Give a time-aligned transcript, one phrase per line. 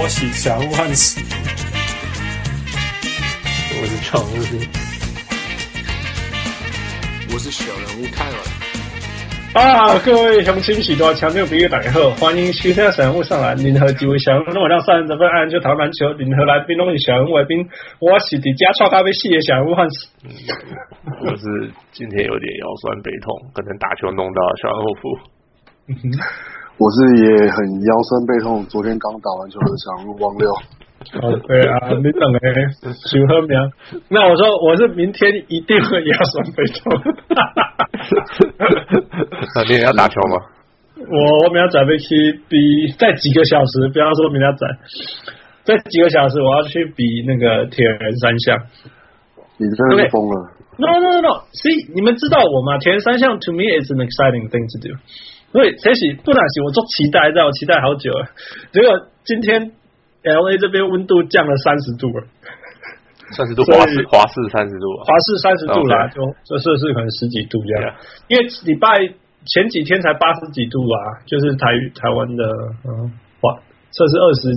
[0.00, 1.20] 我是小人物汉斯，
[3.74, 4.32] 我是常务，
[7.34, 8.38] 我是小人物泰文。
[9.54, 13.56] 啊，各位乡亲喜多强六比一大家好，欢迎收听小人物上来。
[13.56, 16.12] 联合几位小人物，让三人得分，爱篮球讨篮球。
[16.12, 20.08] 联合来宾拢是小人物来宾，我是在家创咖啡系的小人物汉斯。
[20.22, 20.30] 嗯，
[21.26, 24.94] 我是今天有点腰酸背痛，可能打球弄到小人物
[26.78, 30.48] 我是也很腰酸背痛，昨天刚打完球的小人物王六。
[31.22, 32.48] 哦，对啊，你等哎，
[33.10, 33.54] 许贺明。
[34.08, 36.82] 那我说我是明天一定会腰酸背痛。
[39.54, 40.36] 那 你也要打球吗？
[40.98, 44.66] 我我明天准备去比，在几个小时，不要说明天仔，
[45.64, 48.58] 在几个小时我要去比那个铁人三项。
[49.56, 52.78] 你真的疯了？No no no no，See，你们知道我吗？
[52.78, 54.94] 铁人三项 to me is an exciting thing to do。
[55.50, 58.28] 所以，其实不难行，我做期待，在我期待好久了。
[58.70, 59.72] 结果今天
[60.22, 62.26] L A 这边温度降了三十度了，
[63.32, 67.94] 三十度，华氏华氏三十度，华氏三十度啦.就这摄氏可能十几度这样。
[68.28, 68.88] 因为礼拜
[69.46, 72.44] 前几天才八十几度啊，就是台台湾的
[72.84, 73.10] 嗯，
[73.40, 73.56] 哇，
[73.90, 74.52] 摄氏二十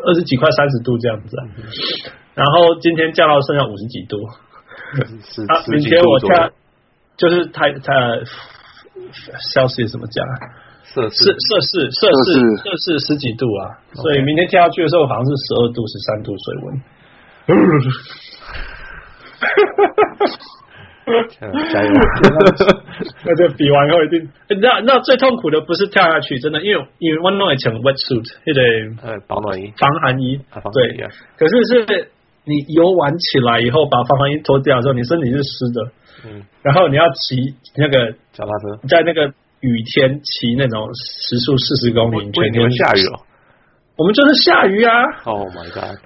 [0.00, 1.44] 二十几块三十度这样子啊。
[2.34, 6.50] 然后今天降到剩下五十几度，啊，明天我看
[7.18, 8.24] 就是台台。
[9.54, 10.24] 消息怎么讲？
[10.90, 16.82] 摄摄摄氏摄氏摄氏十几度啊.所以明天跳下去的时候好像是十二度、十三度水温。
[21.70, 21.90] 加油！
[23.24, 24.28] 那就比完以后一定。
[24.60, 28.60] 那那最痛苦的不是跳下去，真的，因为因为我弄一层 wet suit，那得
[29.02, 30.40] 呃保暖衣、防寒衣。
[30.50, 32.10] 啊、防寒衣对，可是是
[32.44, 35.90] 你游完起来以后，把防寒衣脱掉的时候，你身体是湿的。
[36.24, 37.36] 嗯，然后你要骑
[37.76, 43.20] 那个脚踏车，在那个雨天骑那种时速四十公里，全天下雨哦。
[43.96, 44.92] 我们就是下雨啊
[45.24, 45.98] ！Oh my god!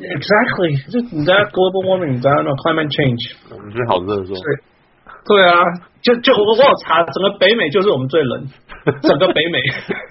[0.00, 3.34] Exactly，就你知道 global warming，你知道那 climate change。
[3.50, 4.38] 我们这边好热，是吧？
[5.28, 5.60] 对啊，
[6.00, 8.46] 就就我我有查，整个北美就是我们最冷，
[9.02, 9.60] 整个北美，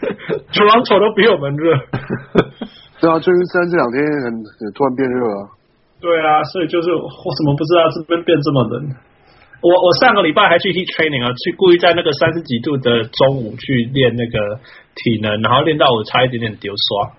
[0.54, 1.74] Toronto 都比我们热。
[3.02, 5.50] 对啊，旧金山这两天很很突然变热啊。
[6.00, 8.94] 对啊，所以就是我怎么不知道这边变这么冷？
[9.63, 14.59] 我我上个礼拜还去 heat training 啊，去故意在那个三十几度的中午去练那个
[14.99, 17.15] 体能，然后练到我差一点点丢刷，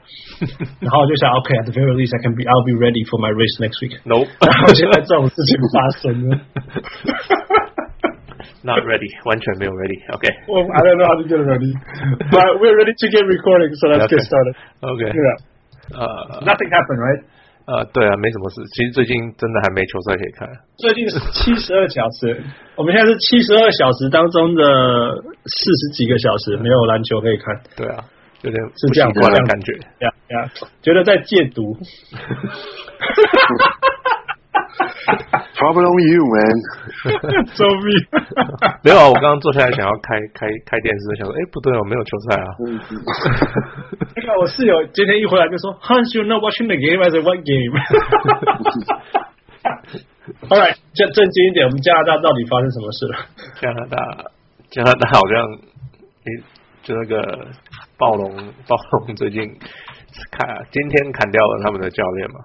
[0.84, 6.36] 然后我就想，OK，at、okay, the very least I can be，I'll be ready for my race next week。No，然后现在这种事情发生了，
[8.68, 14.12] Not ready，完全没有 ready。OK，我、well, I don't know how to get ready，but we're ready to get recording，so let's
[14.12, 15.40] get started。OK，对啊，
[15.96, 17.24] 呃，Nothing happened right？
[17.69, 18.65] 呃，对啊，没什么事。
[18.73, 20.49] 其实最近真的还没球赛可以看。
[20.79, 22.43] 最近是七十二小时，
[22.77, 24.65] 我们现在是七十二小时当中的
[25.45, 27.61] 四十几个小时没有篮球可以看。
[27.77, 28.03] 对啊，
[28.41, 29.75] 有点是这样的感觉。
[30.01, 31.77] 呀呀，觉得在戒毒。
[35.59, 36.57] Problem you man，
[37.59, 37.91] 救命！
[38.87, 42.47] 没有啊，我刚刚坐下来想要开开开电视，想说，哎，不对，我没有球赛啊。
[44.15, 47.03] 那个我室友今天一回来就说，Hans, you're not watching the game?
[47.03, 47.75] I said, what game?
[50.49, 53.19] All right，正正经一点，我们加拿大到底发生什么事了？
[53.61, 53.99] 加拿大，
[54.71, 55.43] 加拿大好像，
[56.23, 56.27] 哎，
[56.85, 57.49] 就那个
[57.99, 58.31] 暴龙，
[58.69, 59.43] 暴龙最近
[60.31, 62.39] 砍，今天砍掉了他们的教练嘛。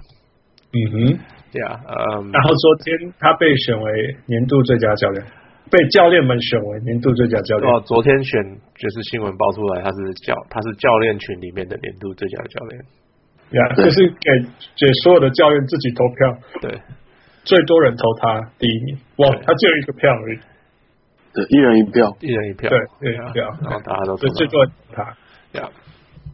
[0.74, 1.20] 嗯哼。
[1.54, 5.24] 对啊，嗯，然后昨天他被选为年度最佳教练，
[5.70, 7.72] 被教练们选为年度最佳教练。
[7.72, 8.42] 哦，昨天选
[8.76, 12.82] 就是新闻爆出来，他是教他是教练群里面的年度最佳教练。
[13.52, 14.32] 呀、yeah， 就是给
[14.76, 16.82] 给所有的教练自己投票，对，
[17.44, 18.98] 最多人投他第一名。
[19.18, 20.40] 哇，他只有一个票而已。
[21.36, 25.04] 对，一人一票，一人一票，对，一人一票，然后大家都对最多投他。
[25.60, 25.70] 呀，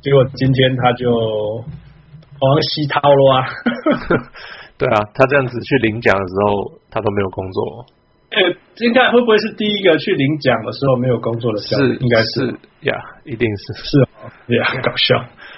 [0.01, 3.43] 结果今天他就好像西掏了啊。
[4.79, 7.85] 对啊，他这样子去领奖的时候，他都没有工作。
[8.31, 8.39] 呃，
[8.85, 11.59] 应该会不会是第一个去领奖的时候没有工作的？
[11.59, 12.47] 是，应该是
[12.87, 15.15] 呀，yeah, 一定是是哦，呀、yeah, yeah.，搞笑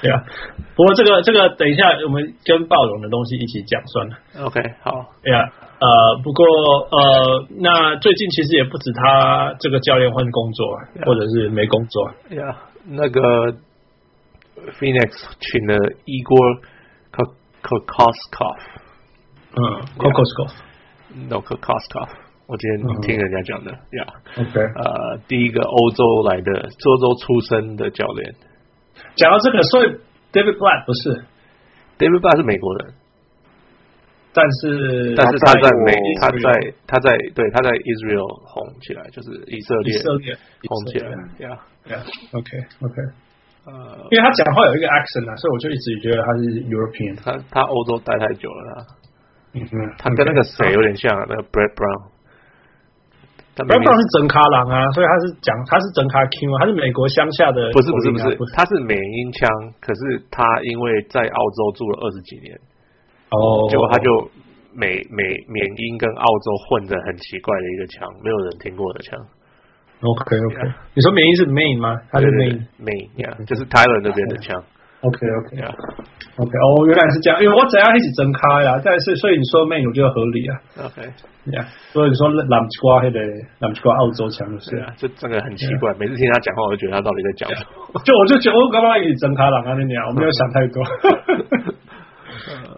[0.09, 0.23] 呀。
[0.73, 4.17] 不过这个这个，等一下我们跟暴龙的东西一起讲算了。
[4.47, 4.91] OK，好
[5.25, 5.45] 呀。
[5.45, 5.51] Yeah,
[5.81, 6.45] 呃，不过
[6.89, 10.65] 呃，那最近其实也不止他这个教练换工作
[10.95, 11.05] ，yeah.
[11.05, 12.09] 或者是没工作。
[12.29, 12.55] 呀、yeah.，
[12.87, 13.53] 那个
[14.79, 15.75] Phoenix 请了
[16.05, 16.61] Igor
[17.61, 18.80] Kokoskov。
[19.53, 19.59] 嗯
[19.97, 22.09] Kokoskov，No Kokoskov，
[22.47, 24.07] 我今天听人家讲的呀。
[24.35, 24.47] Uh.
[24.47, 24.47] Yeah.
[24.47, 28.33] OK，呃，第一个欧洲来的，欧洲出生的教练。
[29.15, 29.87] 讲到这个，所以
[30.31, 31.25] David Blatt 不是
[31.99, 32.93] ，David Blatt 是美国人，
[34.31, 40.37] 但是但是他在美，他在他在对他在 Israel 红起来，就是以色列，以色列
[40.69, 41.11] 红起来。
[41.39, 42.95] Yeah，Yeah，OK，OK。
[43.67, 47.19] 呃，因为他讲话有一个 accent 啊，所以我就一直觉得他是 European。
[47.21, 48.85] 他他欧洲待太久了啦，
[49.53, 52.11] 嗯哼，他跟那个谁有点像，那个 Brett Brown。
[53.51, 59.43] Brett Brown 是整卡郎啊，所以他是讲他是整卡 King，他是美国乡下的、啊，不是不是不是，他是美音腔，
[59.83, 62.55] 可是他因为在澳洲住了二十几年，
[63.29, 64.07] 哦，结果他就
[64.71, 65.21] 美美
[65.51, 69.19] 缅因跟澳洲混着很奇怪的一个腔，没有人听过的腔。
[69.99, 70.73] OK OK，yeah.
[70.95, 71.93] 你说缅因是 Main 吗？
[72.09, 74.63] 他是 Main Main，呀，就是 Tyler 那边的腔。
[75.01, 75.73] OK OK 啊
[76.37, 80.53] ，OK 哦，原来是这样，因为我怎样一起睁开呀，但是所以你说 Main 我觉得合理啊。
[80.85, 81.01] OK，
[81.57, 83.19] 呀，所以你说南吉瓜黑的
[83.59, 87.99] 南吉瓜澳洲腔就是啊，这这个很奇怪，每次听他讲话我就觉得他到底在讲什么。
[88.05, 90.83] 就我就觉得我刚刚一起睁开朗啊那鸟，我没有想太多。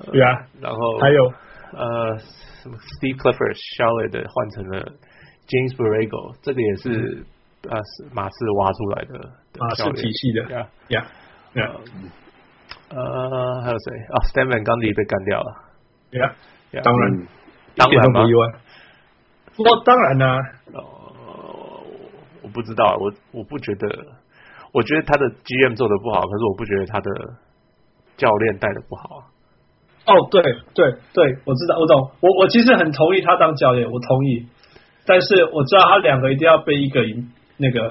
[0.11, 1.31] 对啊，然后还有。
[1.75, 2.15] 呃，
[2.61, 4.85] 什么 Steve Charlotte 的换成了。
[5.49, 7.25] James Borrego 这个也是
[7.67, 9.29] 啊，是马刺挖出来的
[9.59, 10.43] 马刺体系的。
[10.53, 11.05] 呀呀
[11.53, 11.71] 呀，
[12.89, 15.49] 呃，还有谁啊？Stan Van Gundy 被干掉了，
[16.09, 16.35] 对啊，
[16.83, 17.27] 当然，
[17.75, 18.47] 当然不意外。
[19.57, 20.37] 我当然啦，
[20.73, 20.81] 呃，
[22.41, 23.87] 我不知道，我我不觉得，
[24.73, 27.09] 我觉得他的 GM 做的不好，可是我不觉得他的
[28.17, 29.21] 教练带的不好啊。
[30.05, 30.41] 哦，对
[30.73, 34.47] 对对，我知道，我懂，我我其实很同意他当教练，我同意。
[35.05, 37.87] 但是我知道他两个一定要被一个影，那个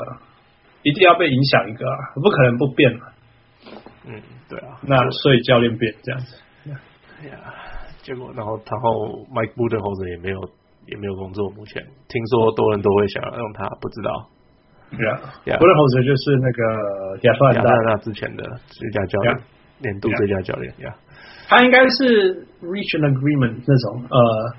[0.82, 3.06] 一定要被影响一个啊，不可能不变嘛。
[4.06, 4.78] 嗯，对啊。
[4.82, 6.36] 那所以教练变这样子。
[7.22, 7.38] 哎呀，
[8.02, 10.40] 结果然后然后 Mike Budenholzer 也没有
[10.86, 14.28] 也没有工作，目前听说多人都会想要用他，不知道。
[14.90, 19.36] 对啊，Budenholzer 就是那个亚特兰大之前的最佳教练，
[19.78, 20.94] 年度最佳教练呀。
[21.48, 24.56] 他应该是 reach an agreement 那种呃。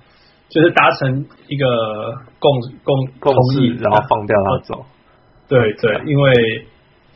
[0.49, 1.65] 就是达成一个
[2.37, 2.51] 共
[2.83, 4.85] 共共识，然后放掉他走。
[5.47, 6.67] 对对，因为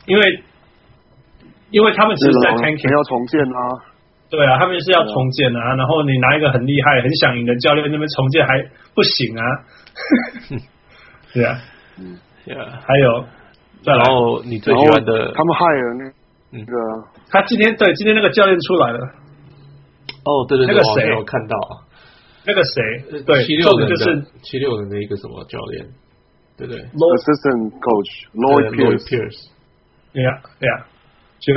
[0.06, 0.42] 因为
[1.70, 3.94] 因为他们其实在 tanking 要重建啊。
[4.30, 5.74] 对啊，他们是要重建啊。
[5.74, 8.60] 然后你拿一个很厉害、很想赢的教练那边重建还
[8.94, 9.42] 不行啊。
[11.32, 11.60] 对啊，
[11.98, 12.18] 嗯，
[12.86, 13.24] 还有，
[13.84, 16.12] 然后你最喜欢的，他们害了
[16.52, 16.72] 那个，
[17.30, 18.98] 他今天对今天那个教练出来了。
[20.24, 21.56] 哦，对对对，那个谁我看到。
[22.44, 25.86] 那个谁，对，七六的就是七六人的一个什么教练，
[26.56, 28.70] 对对？Assistant Coach Lloyd
[29.04, 29.50] Pierce，
[30.14, 30.86] 对呀，对呀，
[31.38, 31.54] 就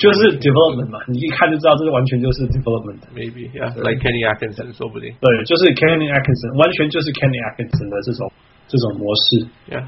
[0.00, 3.04] 就是 development 嘛，你一看就知道这个完全就是 development。
[3.12, 5.12] Maybe，yeah，like Kenny Atkinson，说不定。
[5.20, 8.32] 对，就是 Kenny Atkinson，完全就是 Kenny Atkinson 的这种
[8.66, 9.44] 这种模式。
[9.68, 9.84] Yeah，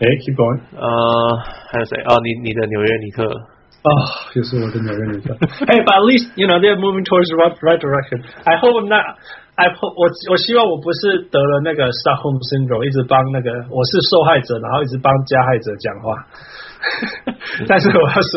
[0.00, 0.60] 哎，keep going。
[0.72, 1.36] 呃，
[1.68, 2.00] 还有谁？
[2.08, 3.28] 哦，你你的纽约尼克。
[3.82, 3.90] 啊，
[4.34, 5.34] 又是我的纽约尼克。
[5.66, 8.24] Hey, but at least you know they're moving towards the right right direction.
[8.46, 9.20] I hope not.
[9.54, 16.14] I hope 我我希望我不是得了那个 Stockholm syndrome，一直帮那个我是受害者，然后一直帮加害者讲话。
[17.68, 18.32] 但是我要说，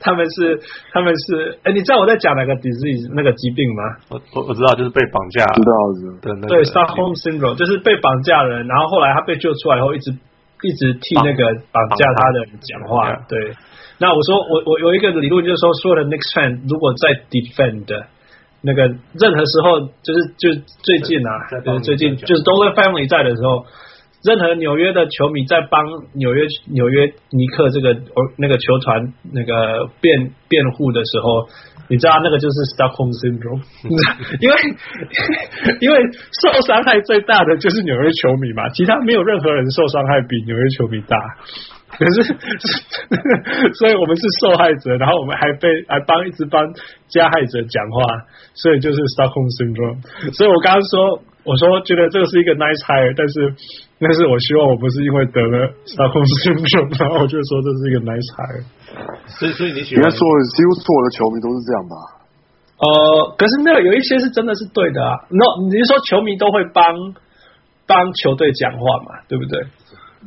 [0.00, 0.58] 他们是
[0.92, 3.82] 他们是，哎，你知道我在讲哪个 disease 那个疾病吗？
[4.10, 5.72] 我我我知道，就是被绑架，知道
[6.22, 6.48] 的那个。
[6.48, 10.10] 对，Stockholm syndrome 就是被绑架的人，然后后来他被救出来以后，一直
[10.62, 13.54] 一直替那个绑架他的人讲话，对。
[13.98, 17.86] 那我说，我我有一个理论，就是说，所有的 next fan 如果在 defend
[18.62, 18.82] 那个
[19.14, 20.50] 任何时候，就是就
[20.82, 21.30] 最近啊，
[21.64, 23.64] 就是最近就是 Dolan family 在的时候，
[24.26, 27.96] 任何纽约的球迷在帮纽约纽约尼克这个
[28.36, 31.48] 那个球团那个辩辩护的时候，
[31.88, 33.62] 你知道那个就是 Stockholm syndrome，
[34.42, 34.56] 因为
[35.80, 35.98] 因为
[36.42, 41.16] 受伤害最大的就是纽约球迷嘛，其他没有任何人受伤害比纽约球迷大。
[41.86, 42.22] 可是，
[43.78, 46.60] 所以我们是受害者，然后我们还被还帮一直帮
[47.08, 48.02] 加害者讲话，
[48.54, 50.02] 所以就是 Stockholm syndrome。
[50.34, 53.54] 所以我刚刚说，我说觉得这个是一个 nice hire，但是
[54.02, 58.66] 但是我希望我不是因为得了 Stockholm syndrome， 然后我就说这是一个 nice hire。
[59.38, 60.18] 所以所以你喜欢说，
[60.58, 61.94] 几乎所有的球迷都是这样吧？
[62.76, 62.86] 呃，
[63.38, 65.16] 可是没有有一些是真的是对的啊。
[65.30, 66.84] No，你是说球迷都会帮
[67.86, 69.22] 帮球队讲话嘛？
[69.30, 69.64] 对不对？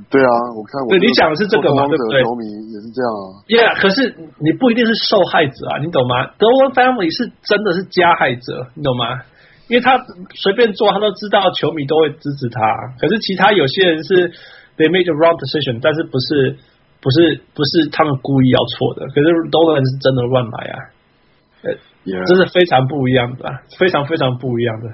[0.08, 0.90] 对啊，我看我。
[0.94, 1.88] 对，你讲的是这个嘛？
[1.88, 2.24] 对不对？
[2.24, 3.44] 球迷也是这样啊。
[3.52, 9.22] Yeah，可是你不一定是受害者啊，你懂吗？Dolan family 是真的是加害者，你懂吗？
[9.68, 10.00] 因为他
[10.34, 12.62] 随便做，他都知道球迷都会支持他。
[13.00, 14.30] 可是其他有些人是
[14.78, 16.58] they made the wrong decision，但是不是
[17.02, 19.06] 不是不是他们故意要错的。
[19.14, 20.76] 可是 Dolan 是真的乱来啊，
[21.64, 21.74] 呃.
[22.26, 23.46] 这是非常不一样的，
[23.78, 24.88] 非常非常不一样的。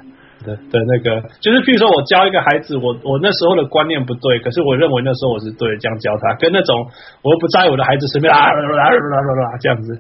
[0.46, 6.88] 的的那个，就是譬如说我教一个孩子，我我那时候的观念不对，可是我认为那时候我是对，这样教他，跟那种
[7.24, 10.00] 我又不在我的孩子身边啊啦啦啦啦啦这样子，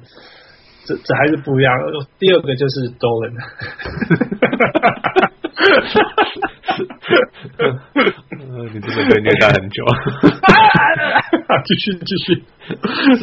[0.85, 1.73] 这这还是不一样。
[2.19, 3.33] 第二个就是 Dolan，
[8.73, 9.83] 你真的被虐待很久。
[11.65, 12.43] 继续继续。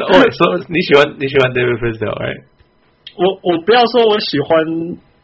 [0.01, 2.35] 我说你喜欢你喜欢 David Fizdale 哎？
[3.17, 4.65] 我我不要说我喜欢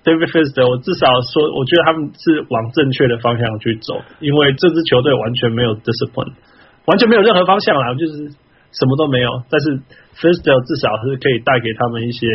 [0.05, 6.33] David Fizdale，我至少说我觉得他们是往正确的方向去走，因为这支球队完全没有 discipline，
[6.87, 8.31] 完全没有任何方向啦，就是
[8.73, 9.29] 什么都没有。
[9.51, 9.77] 但是
[10.17, 12.27] Fizdale 至少是可以带给他们一些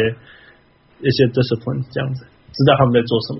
[0.99, 3.29] 一些 discipline，这样子知道他们在做什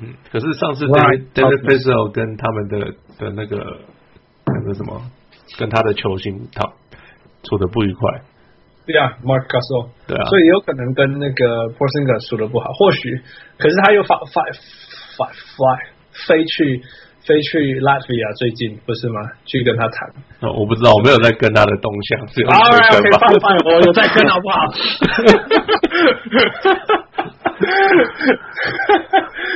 [0.00, 2.78] 嗯，可是上次 David David Fizdale 跟他们的
[3.18, 3.78] 的那个
[4.44, 5.00] 那个什么，
[5.58, 6.64] 跟他的球星他
[7.44, 8.22] 处的不愉快。
[8.86, 13.20] 对啊，Marc Gasol，对啊，所以有可能跟那个 Porzingis 处的不好，或许，
[13.58, 14.42] 可是他又发发
[15.18, 15.76] 发发
[16.28, 16.80] 飞去
[17.26, 19.20] 飞去 Latvia 最近不是吗？
[19.44, 20.08] 去跟他谈。
[20.46, 24.70] 哦，我不知道，我没有在跟他的动向，只有啊，OK，放放，我有在跟，好不好？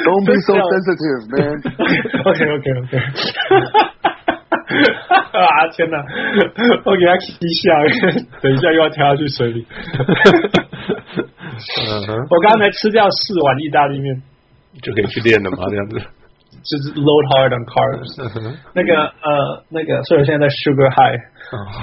[0.00, 1.60] Don't be so sensitive, man.
[2.26, 2.92] OK, OK, OK.
[4.50, 5.98] 啊天哪！
[6.84, 7.74] 我给他踢下，
[8.42, 9.66] 等一下又要跳下去水里。
[12.30, 14.22] 我刚才吃掉四碗意大利面，
[14.82, 15.58] 就可以去练了吗？
[15.68, 16.00] 这样子。
[16.62, 18.52] 就是 load hard on carbs。
[18.74, 18.92] 那个
[19.22, 21.18] 呃，那个，所以我现在在 sugar high。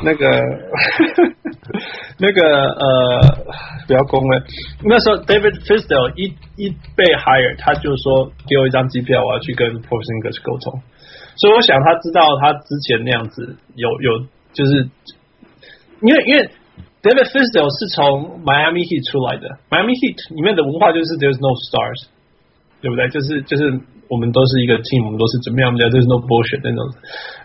[0.04, 0.30] 那个，
[2.20, 3.46] 那个呃，
[3.88, 4.42] 不要恭维。
[4.84, 10.80] 那时候 David Fisdale 一一被 hire，他就说给我一张机票，我要去跟 Porzingis 沟通。
[11.38, 14.90] 所以我想他知道他之前那样子有有，就是
[16.02, 16.50] 因为因为
[17.02, 22.10] David Fizdale 是从 Miami Heat 出来的，Miami Heat 里面的文化就是 There's no stars，
[22.82, 23.08] 对不对？
[23.10, 23.70] 就是就是
[24.10, 26.82] 我们都是一个 team，我们都是怎么样的，There's no bullshit 那种。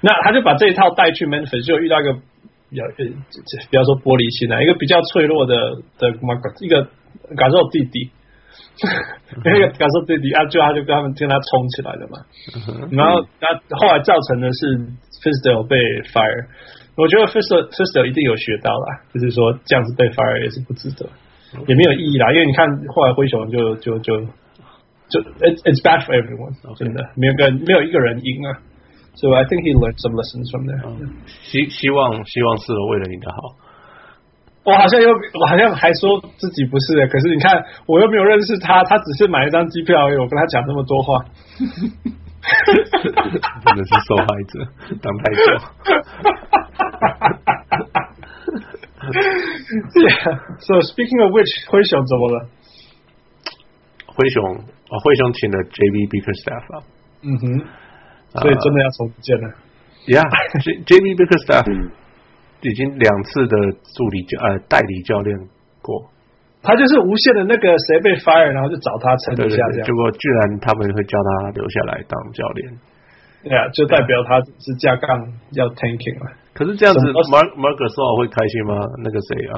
[0.01, 2.15] 那他就把这一套带去 Memphis，就遇到一个
[2.71, 6.89] 比较呃，比方说玻璃心啊，一个比较脆弱的的 Mark，一个
[7.37, 8.11] 感受弟弟。
[9.45, 12.19] 那个感受最低啊，就他就跟他们跟他冲起来了嘛，
[12.91, 14.79] 然后那后来造成的是
[15.23, 15.77] Fisdale 被
[16.11, 16.47] fire，
[16.97, 21.09] 我觉得 Fisdale Fisdale 一定有学到啦，就是说这样子被 fire 也是不值得，
[21.67, 28.59] 也没有意义啦，因为你看后来灰熊就就就就 it's it's bad for everyone，真的没有个没有一个人赢啊
[29.15, 30.83] ，so I think he learned some lessons from there，
[31.43, 33.57] 希希望希望是为了你的好。
[34.65, 41.25] 我好像又，我好像还说自己不是，可是你看，我又没有认识他，他只是买一张机票而已，我跟他讲那么多话，
[43.65, 44.67] 真的是受害者，
[45.03, 45.43] 当太久。
[49.03, 52.47] Yeah, so speaking of which，灰熊怎么了？
[54.07, 56.85] 灰熊啊，灰熊请了 JB Bickerstaff 啊，
[57.23, 57.67] 嗯哼，
[58.41, 59.51] 所以真的要重建了。
[60.07, 61.67] Yeah，JB Bickerstaff。
[62.63, 63.57] 已经两次的
[63.95, 65.37] 助理教呃代理教练
[65.83, 66.11] 过，
[66.63, 69.87] 他就是无限的那个谁被 fire，然后就找他撑一下这样。
[69.87, 72.71] 结果居然他们会叫他留下来当教练，
[73.43, 75.09] 对啊，就代表他是架杠
[75.53, 76.33] 要 tanking 了。
[76.55, 77.01] 可是这样子
[77.33, 78.77] ，Mark Marc Gasol 会开心吗？
[79.01, 79.57] 那个谁啊？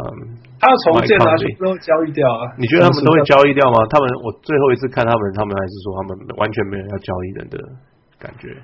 [0.63, 2.55] 他要重建啊，就都交易掉啊。
[2.57, 3.83] 你觉得他们都会交易掉吗？
[3.91, 7.59] 他们我最后一次看他们，他们还是说他们完全没有要交易人的
[8.17, 8.55] 感觉。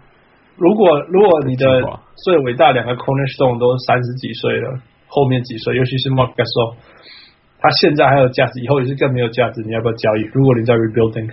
[0.57, 1.83] 如果如果你的
[2.25, 6.77] 最伟大两个 cornerstone 都三十几岁了，后面几岁，尤其是 Mark Gasol，
[7.59, 9.63] 他现在还有价值，以后也是更没有价值。
[9.63, 10.23] 你要不要交易？
[10.35, 11.33] 如果你在 rebuilding，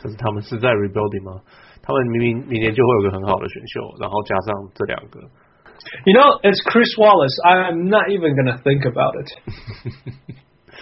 [0.00, 1.40] 可是他们是在 rebuilding 吗？
[1.82, 5.20] 他们明明明年就会有个很好的选秀，然后加上这两个。
[6.06, 7.36] You know, it's Chris Wallace.
[7.42, 9.28] I'm not even gonna think about it.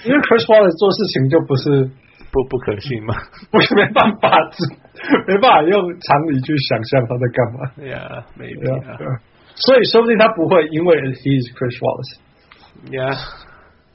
[0.05, 1.91] 因为 Chris Wallace 做事情就不是。
[2.32, 3.16] 不不可信吗？
[3.52, 4.30] 我没办法，
[5.28, 7.58] 没办法用常理去想象他在干嘛。
[7.80, 8.62] Yeah, maybe.
[8.62, 9.20] Yeah.
[9.56, 12.20] 所以说不定他不会，因为 he is Chris Wallace.
[12.92, 13.16] Yeah.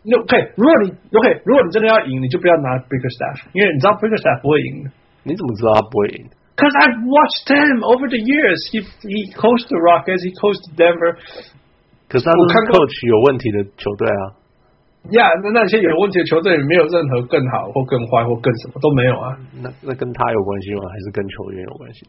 [0.03, 4.91] OK，如果你 OK，如果你真的要赢，你就不要拿 Bickerstaff，因为你知道 Bickerstaff 不会赢。
[5.23, 6.27] 你怎么知道他不会赢？
[6.57, 8.59] Because I've watched him over the years.
[8.75, 11.15] He he coached the Rockets, he coached Denver.
[12.11, 12.39] 可是他是
[12.75, 14.23] coach 有问题的球队啊。
[15.12, 19.38] 呀，那那些有问题的球队没有任何更好或更坏或更什么都没有啊。
[19.62, 20.82] 那那跟他有关系吗？
[20.90, 22.06] 还是跟球员有关系？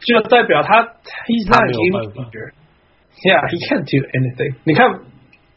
[0.00, 0.82] 就代表他
[1.26, 2.52] ，he's not a game changer.
[3.20, 4.54] Yeah, he can't do anything.
[4.64, 4.88] 你看，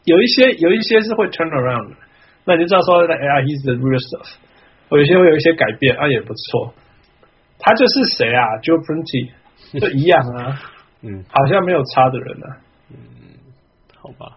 [0.04, 1.96] 有一些有一些是会 turn around 的，
[2.44, 4.36] 那你就知道说，哎呀，he's the real stuff。
[4.90, 6.74] 有一些会有一些改变，啊，也不错。
[7.58, 9.32] 他就是谁啊？Joe Prunty
[9.80, 10.60] 就一样啊。
[11.00, 12.48] 嗯，好像没有差的人啊。
[12.90, 12.96] 嗯，
[13.96, 14.36] 好吧。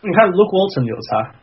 [0.00, 1.34] 你看，Luke Walton 有差。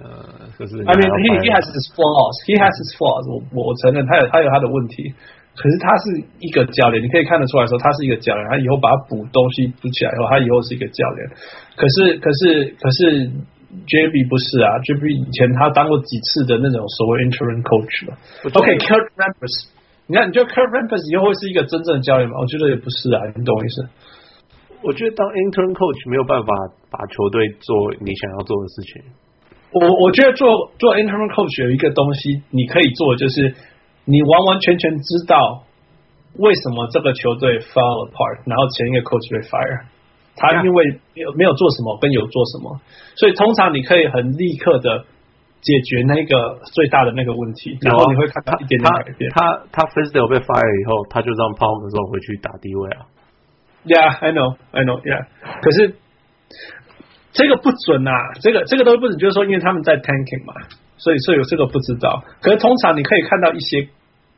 [0.00, 3.28] 呃，可是 I mean he he has his flaws, he has his flaws。
[3.28, 5.12] 我我承认他有他有他的问题，
[5.52, 8.40] 可是他是一个教练，你可以看得出来说他是一个教练。
[8.48, 11.28] 他以后把他补东西补起来以后，他以后是一个教练。
[11.76, 13.28] 可是可是可是
[13.84, 18.16] JB 不是啊，JB 以前他当过几次的那种所谓 interim coach 了。
[18.48, 19.68] OK，Kurt Rambis，
[20.08, 22.40] 你看，你觉得 Kurt Rambis 以后会是一个真正的教练吗？
[22.40, 23.76] 我觉得也不是啊，你懂我意思？
[24.80, 26.52] 我觉得当 intern coach 没有办法
[26.90, 29.04] 把球队做你想要做的事情。
[29.72, 33.54] 我我觉得做做 intern coach 有一个东西你可以做，就是
[34.04, 35.64] 你完完全全知道
[36.38, 39.84] 为什么这个球队 fall apart，然后前一个 coach 被 fire，
[40.36, 42.80] 他因为没有没有做什么跟有做什么，
[43.16, 45.04] 所以通常你可以很立刻的。
[45.62, 49.30] 解决那个最大的那个问题，然后你会看到一点点改变。
[49.30, 53.06] 他他 Fizdale 被 fire 以后，他就让 Palmer 之后回去打低位啊。
[53.86, 54.98] Yeah, I know, I know.
[55.02, 55.26] Yeah，
[55.62, 55.94] 可是
[57.32, 60.52] 这个不准啊，这个这个都不准，就是说，因为他们在 tanking 嘛，
[60.98, 62.22] 所以所以有这个不知道。
[62.40, 63.88] 可是通常你可以看到一些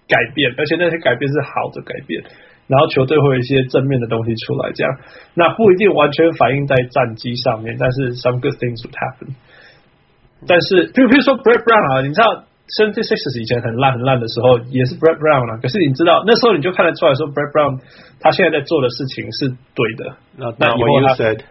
[0.06, 2.22] 改变，而且那些改变是好的改变，
[2.68, 4.92] 然后球队会有一些正面的东西出来，这样
[5.34, 9.34] 那不一定完全反映在战绩上面，但是 some good things would happen。
[10.46, 15.60] 但是，比如比如说 Brett Brown 啊，你知道 Seventy Sixes 以前很烂很烂的时候，也是 Brett Brown 啊。
[15.60, 17.80] 可是你知道那时候你就看得出来说，Brett Brown
[18.20, 20.16] 他现在在做的事情是对的。
[20.36, 21.44] 那那 what you said，I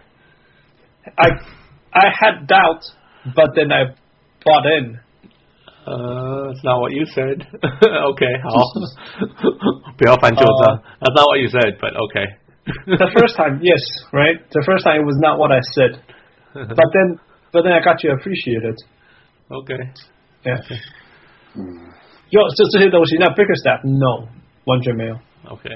[1.15, 2.83] I had doubt,
[3.35, 3.93] but then I
[4.45, 4.99] bought in。
[5.85, 8.49] 呃，Not what you said。OK， 好，
[9.97, 10.83] 不要翻旧账。
[10.99, 14.39] That's not what you said, but OK。The first time, yes, right.
[14.51, 15.99] The first time it was not what I said,
[16.53, 17.19] but then.
[17.51, 18.77] But then I got to appreciate it.
[19.49, 19.73] OK,
[20.43, 20.61] yeah.
[21.55, 21.89] 嗯，
[22.29, 24.27] 有这这些东西，那 Bickerstaff no
[24.65, 25.17] 完全没有。
[25.45, 25.67] OK，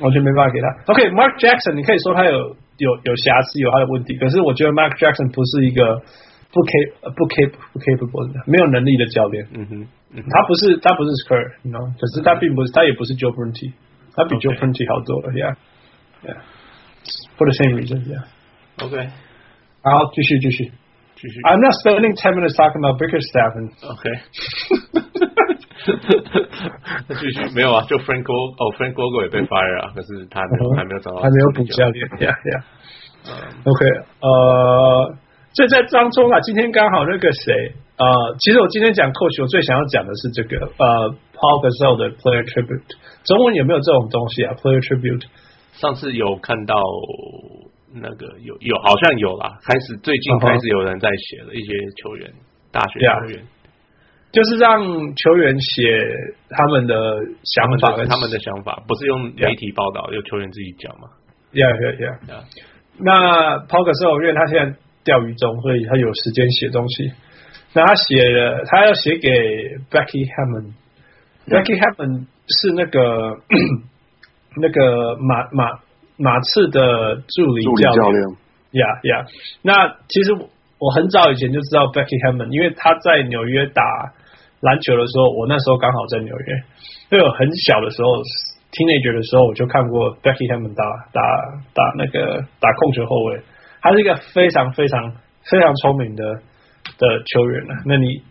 [0.00, 0.68] 完全没办法给他。
[0.92, 4.16] OK，Mark Jackson，你可以说他有有有瑕疵，有他的问题。
[4.18, 6.02] 可是我觉得 Mark Jackson 不是一个
[6.52, 9.46] 不 cap 不 cap 不 capable 的，没有能力的教练。
[9.52, 9.86] 嗯哼，
[10.30, 11.80] 他不是他不是 Kerr，你知道？
[11.98, 13.72] 可是他并不是，他也不是 Joe Prunty，
[14.14, 15.32] 他比 Joe Prunty 好多了。
[15.32, 19.08] Yeah，yeah，for the same reason，yeah。OK，
[19.82, 20.72] 好，继续继续。
[21.44, 23.56] I'm not spending ten minutes talking about Bickerstaff.
[23.88, 24.20] OK，
[27.07, 27.85] 那继续没有啊？
[27.87, 32.07] 就 Frank Vogel 哦，Frank Vogel 也被 fire 啊，可是他还没有还没有找到，还没有补教练。
[32.19, 32.63] Yeah.
[33.63, 33.81] OK，
[34.21, 35.15] 呃，
[35.53, 45.25] 所以在当中啊，今天刚好那个谁，呃，其实我今天讲 coach，我最想要讲的是这个，呃，Paul Gasol 的 Player Tribute，中文有没有这种东西啊？Player Tribute，
[45.73, 46.75] 上次有看到。
[47.93, 52.71] 那个有有好像有啦，开始最近开始有人在写了一些球员，uh -huh.
[52.71, 53.43] 大学球员，
[54.31, 54.81] 就是让
[55.15, 55.83] 球员写
[56.49, 60.29] 他们的想法跟他们的想法，不是用媒体报道，由、yeah.
[60.29, 61.09] 球员自己讲嘛
[61.53, 62.19] ？Yeah, yeah, yeah.
[62.27, 62.43] yeah.
[62.97, 63.57] 那
[64.21, 67.11] 因为他现在钓鱼中，所以他有时间写东西。
[67.73, 69.29] 那他写了，他要写给
[69.89, 70.73] Becky Hammon。
[71.47, 71.61] Yeah.
[71.61, 73.37] Becky Hammond 是那个
[74.57, 75.79] 那个马马。
[76.17, 78.21] 马刺的助理教练，
[78.73, 79.25] 呀呀，
[79.63, 80.33] 那其实
[80.77, 83.81] 我很早以前就知道 Becky Hammond，因为他在纽约打
[84.61, 86.47] 篮球的时候，我那时候刚好在纽约，
[87.11, 88.09] 因为我很小的时候
[88.71, 91.21] ，teenager 的时候，我就看过 Becky Hammon 打打
[91.73, 93.41] 打那个打控球后卫，
[93.81, 95.13] 他是一个非常非常
[95.49, 96.23] 非常聪明的
[96.97, 97.73] 的球员了。
[97.85, 98.23] 那你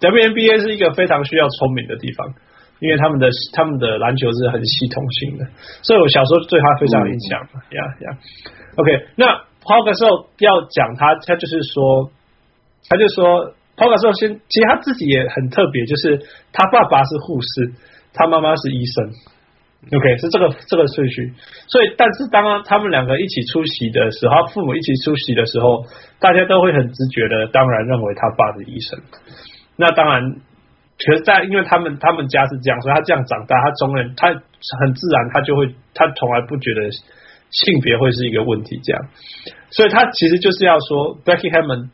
[0.00, 2.32] WNBA 是一个非常需要聪明的地方。
[2.80, 5.44] 因为他们的他们的篮球是很系统性的，
[5.82, 7.38] 所以我小时候对他非常有印象。
[7.76, 8.16] 呀呀
[8.76, 9.26] ，OK，那
[9.60, 12.10] Paul Gasol 要讲他，他就是说，
[12.88, 16.20] 他就说 Paul Gasol 先，其实他自己也很特别，就是
[16.52, 17.72] 他爸爸是护士，
[18.12, 19.08] 他妈妈是医生。
[19.88, 21.32] OK，是这个这个顺序。
[21.64, 25.88] 所以，但是当他们两个一起出席的时候，父母一起出席的时候，
[26.20, 29.00] 大家都会很直觉的，当然认为他爸是医生。
[29.80, 30.36] 那当然。
[31.00, 36.90] 其实，在因为他们他们家是这样，所以他这样长大，他中人他很自然，他就会他从来不觉得
[37.48, 39.00] 性别会是一个问题，这样，
[39.70, 41.88] 所以他其实就是要说，Becky Hammond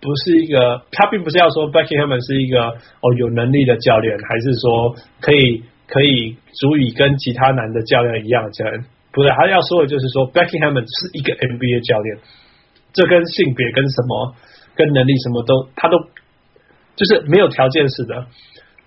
[0.00, 12.18] 不是一个，他并不是要说 Becky Hammon 是一个哦有能力的教练，还是说可以可以足以跟其他男的教练一样教练，不是，他要说的就是说 Becky Hammon 是一个 NBA 教练，
[12.92, 14.34] 这跟性别跟什么
[14.74, 15.98] 跟能力什么都他都
[16.96, 18.26] 就是没有条件式的。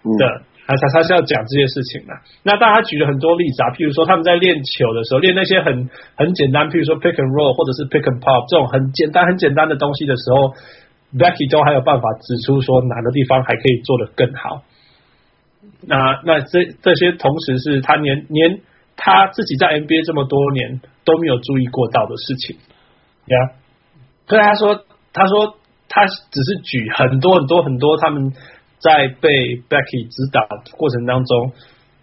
[0.04, 0.26] 的，
[0.68, 2.12] 他他他是要讲这些事情的。
[2.44, 10.52] 那当然他举了很多例子啊，譬如说他们在练球的时候，练那些很很简单，譬如说 pick and roll 或者是 pick and pop 这种很简单很简单的东西的时候
[11.18, 14.64] ，Becky 都还有办法指出说哪个地方还可以做得更好。
[15.88, 18.62] 那那这这些同时是他连连
[18.96, 22.58] 他自己在 NBA 这么多年都没有注意过到的事情
[23.26, 23.38] 呀。
[24.28, 25.56] 所以他说他说
[25.88, 28.34] 他只是举很多很多很多他们。
[28.84, 29.32] 在被
[29.72, 30.44] Becky 指导
[30.76, 31.54] 过程当中，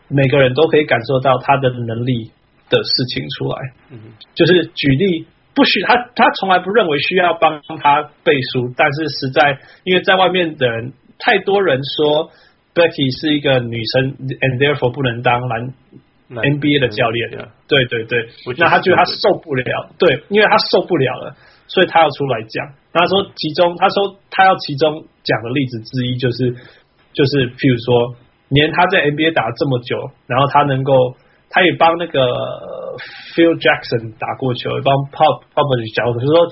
[0.09, 2.33] 每个人都可以感受到他的能力
[2.71, 3.57] 的事情出来。
[3.91, 12.31] 嗯，就是举例，不需他，他从来不认为需要帮他背书，但是实在，因为在外面的人太多人说
[12.75, 15.75] Becky 是一个女生，and therefore 不能当篮
[16.31, 17.31] NBA 的教练。
[17.67, 21.35] 对对对，那他觉得他受不了，对，因为他受不了了，
[21.67, 22.75] 所以他要出来讲。
[22.93, 26.55] 他说其中，他说他要其中讲的例子之一就是，
[27.13, 28.17] 就是譬如说，
[28.49, 31.15] 连他在 NBA 打了这么久，然后他能够，
[31.51, 32.19] 他也帮那个
[33.35, 36.49] Phil Jackson 打过球，也帮 Pop Popovich 讲过，就是说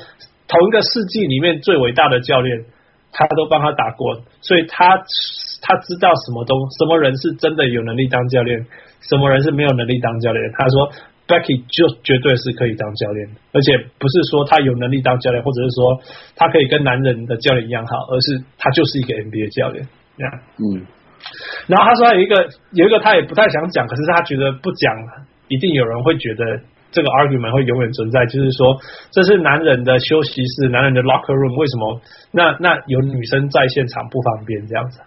[0.46, 2.66] 同一个世纪里面最伟大的教练，
[3.12, 5.02] 他都帮他打过，所以他。
[5.61, 8.64] 他知道什么东什么人是真的有能力当教练，
[9.00, 10.40] 什么人是没有能力当教练。
[10.56, 10.88] 他说
[11.26, 16.00] ，Becky 就绝对是可以当教练，而且不是说他有能力当教练，或者是说
[16.37, 19.84] 他可以跟男人的教练一样好，而是他就是一个 NBA 教练。
[20.16, 20.32] 这样，
[20.62, 20.87] 嗯。
[21.66, 24.94] 然后他说有一个有一个他也不太想讲，可是他觉得不讲
[25.48, 26.44] 一定有人会觉得。
[26.90, 32.00] 这个 argument 会永远存在，就是说这是男人的休息室，男人的 locker room，为什么
[32.33, 35.02] 那那有女生在现场不方便这样子？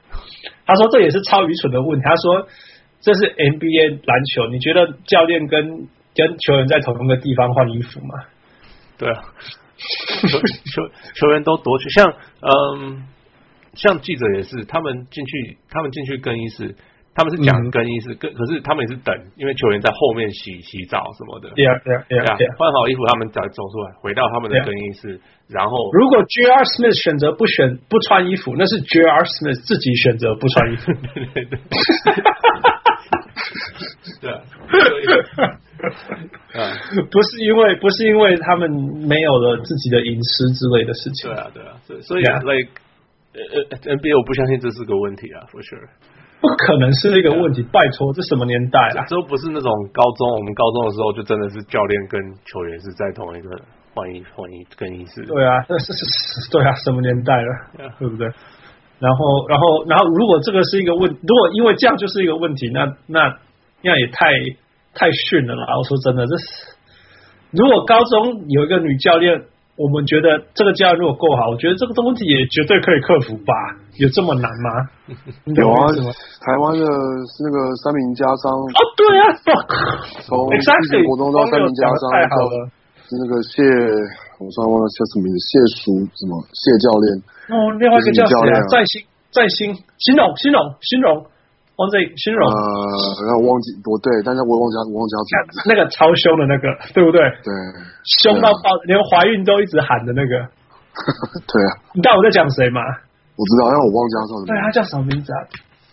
[0.68, 2.06] 他说这也是超愚蠢的问题。
[2.06, 2.46] 他说
[3.02, 8.14] 这是 NBA 篮球，你觉得教练跟跟球员在同一个地方换衣服吗？
[9.00, 9.18] 对啊，
[10.30, 12.14] 球球球员都夺去，像
[12.46, 13.08] 嗯，
[13.74, 16.76] 像记者也是，他们进去，他们进去更衣室。
[17.14, 21.50] 他们是讲更衣室，更、嗯、可是他们也是等，因为球员在后面洗洗澡什么的。
[21.56, 26.64] 对啊，对啊，对啊，换好衣服，他们再走出来，回到他们的更衣室，然后如果 J.R.
[26.64, 29.26] Smith 选择不选不穿衣服，那是 J.R.
[29.26, 30.94] Smith 自己选择不穿衣服。
[31.04, 31.60] 对 对对。
[34.22, 34.40] 对 啊。
[36.54, 36.72] 啊，
[37.12, 41.30] 不是因为不是因为他们没有了自己的隐私之类的事情。
[41.30, 42.72] 对啊，对啊，所以所以 like
[43.34, 43.64] 呃
[43.96, 45.88] NBA 我不相信这是个问题啊，for sure。
[46.42, 49.06] 不可能是一个问题，拜托，这什么年代了？
[49.08, 53.50] 这都不是那种高中，我们高中的时候就真的是教练跟球员是在同一个
[53.94, 55.22] 换衣换衣更衣室。
[55.24, 57.94] 对啊，那是是，对啊，什么年代了？Yeah.
[58.00, 58.26] 对不对？
[58.98, 63.38] 然后，然后，然后，如果这个是一个问，如果因为这样就是一个问题，那那
[63.84, 64.34] 那也太
[64.94, 65.78] 太逊了啦！
[65.78, 66.46] 我说真的，这是
[67.52, 69.46] 如果高中有一个女教练。
[69.82, 73.54] 我们觉得这个教练如果够好，我觉得这个东西也绝对可以克服吧？
[73.98, 74.70] 有这么难吗？
[75.58, 75.90] 有啊，
[76.46, 79.24] 台湾的是那个三名家商哦，对啊，
[80.22, 82.70] 从四级活动到三名家商，太好了，
[83.10, 83.62] 是那个谢，
[84.38, 87.06] 我突然忘了叫什么名字，谢叔什么谢教练
[87.50, 88.62] 哦，另外一个叫谁啊？
[88.70, 89.02] 在新
[89.34, 91.26] 在新新荣新荣新荣。
[91.82, 92.54] 王子新荣，呃，
[93.26, 97.18] 然后忘记不对，但是我忘记忘记他那个超凶的那个，对不对？
[97.42, 97.50] 对，
[98.22, 100.46] 凶到爆，连怀孕都一直喊的那个。
[101.50, 102.82] 对啊，你知道我在讲谁吗？
[103.34, 104.46] 我知道，但我忘记他叫什么。
[104.46, 105.40] 对，他叫什么名字啊？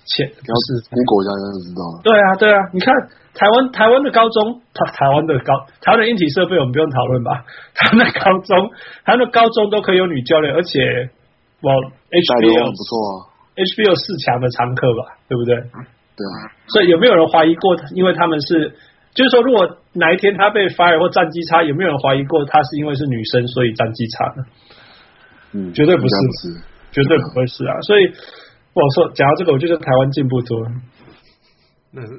[0.09, 1.96] 切，要是 Google 一下应该就知道了。
[2.05, 2.92] 对啊，对啊，你看
[3.33, 7.44] 台湾台湾的高中，台台湾的高台湾的硬体设备我们不用讨论吧？
[7.77, 8.68] 台湾的高中，
[9.05, 10.81] 台湾的高中都可以有女教练，而且
[11.62, 13.12] 我 HBO 不错啊。
[13.59, 15.57] HBO 四强的常客吧，对不对？
[16.14, 16.37] 对啊。
[16.71, 17.75] 所以有没有人怀疑过？
[17.94, 18.71] 因为他们是，
[19.14, 24.44] 就是说，如果哪一天他被 fire 或战绩差，有没有人怀疑过他是因为是女生所以战绩差呢？
[25.55, 26.14] 嗯，绝对不是，
[26.92, 27.75] 绝对不会是啊。
[27.83, 28.07] 所以
[28.75, 30.71] 我说，讲到这个，我觉得台湾进步多了。
[31.90, 32.14] 那是，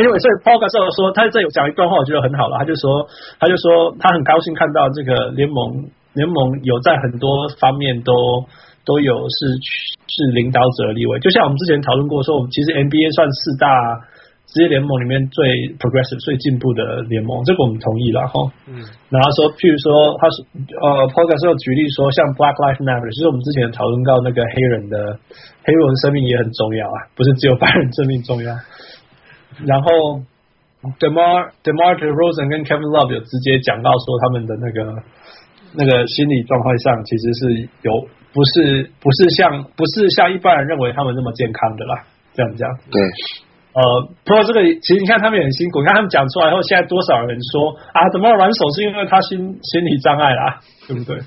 [0.00, 2.56] 因为所以 Paul 教授说，他这有讲一段话，我觉得很好了。
[2.58, 3.06] 他就说，
[3.38, 8.12] 他就说，他很高兴看到这个联盟，联盟有在很多方面都。
[8.84, 9.46] 都有是
[10.08, 13.70] 是领导者的地位，就像我们之前讨论过说，我们其实 NBA 算四大
[14.52, 18.52] 职业联盟里面最 progressive、最进步的联盟，这个我们同意了哈。
[18.68, 20.44] 嗯，然后说，譬如说，他是
[20.76, 25.16] 呃 Podcast 有举例说，像 Black Lives Matter，其实我们之前讨论到那个黑人的
[25.64, 28.52] 黑人生命也很重要啊，不是只有白人生命重要。
[29.64, 30.20] 然后
[31.00, 35.00] Demar Demar De Rosen 跟 Kevin Love 有直接讲到说，他们的那个
[35.72, 38.10] 那个心理状态上其实是有。
[38.32, 42.72] 不是不是像不是像一般人认为他们那么健康的啦，这样这样。
[42.90, 42.96] 对，
[43.76, 43.80] 呃，
[44.24, 51.20] 不过这个其实你看他们也很辛苦，你看他们讲出来以后，现在多少人说啊，怎么软手是因为他心心理障碍啦，对不对？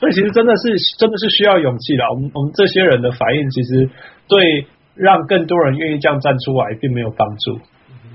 [0.00, 2.02] 所以其实真的是真的是需要勇气的。
[2.10, 3.88] 我们我们这些人的反应，其实
[4.26, 7.60] 对让更多人愿意这样站出来，并没有帮助。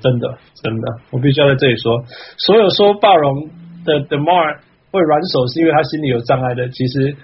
[0.03, 2.03] 真的真的，我必须要在这里说，
[2.37, 3.49] 所有说暴龙
[3.85, 4.57] 的 DeMar
[4.91, 7.15] 会软手是因为他心理有障碍的，其实。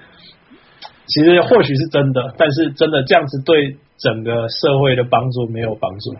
[1.06, 6.13] 其实或许是真的，但是真的这样子对整个社会的帮助没有帮助，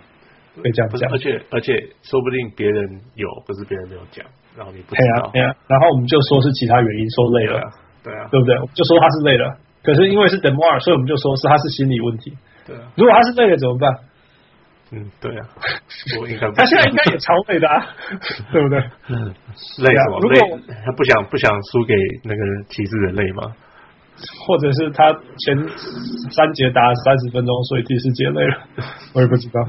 [0.62, 1.12] 可以这样讲。
[1.12, 4.26] 而且而且，说不定别人有，不是别人没有讲，
[4.58, 5.30] 然后你不知道。
[5.32, 7.62] 对啊，然后我们就说是其他原因，说累了，
[8.04, 8.56] 对啊，对不对？
[8.74, 12.34] 就说他是累了，可是因为是 DeMar，所以我们就说是他是心理问题。
[12.68, 13.92] 对啊，如果他是累了怎么办？
[14.92, 15.48] 嗯，对啊，
[16.20, 17.88] 我应该 他现在应该也超累的啊，
[18.52, 18.80] 对不对？
[19.10, 19.34] 嗯，
[19.80, 20.20] 累什么？
[20.30, 20.40] 累
[20.86, 23.42] 他不想不想输给那个骑士的累吗？
[24.48, 25.56] 或者是他前
[26.32, 28.56] 三节打了三十分钟，所以第四节累了，
[29.14, 29.60] 我也不知道。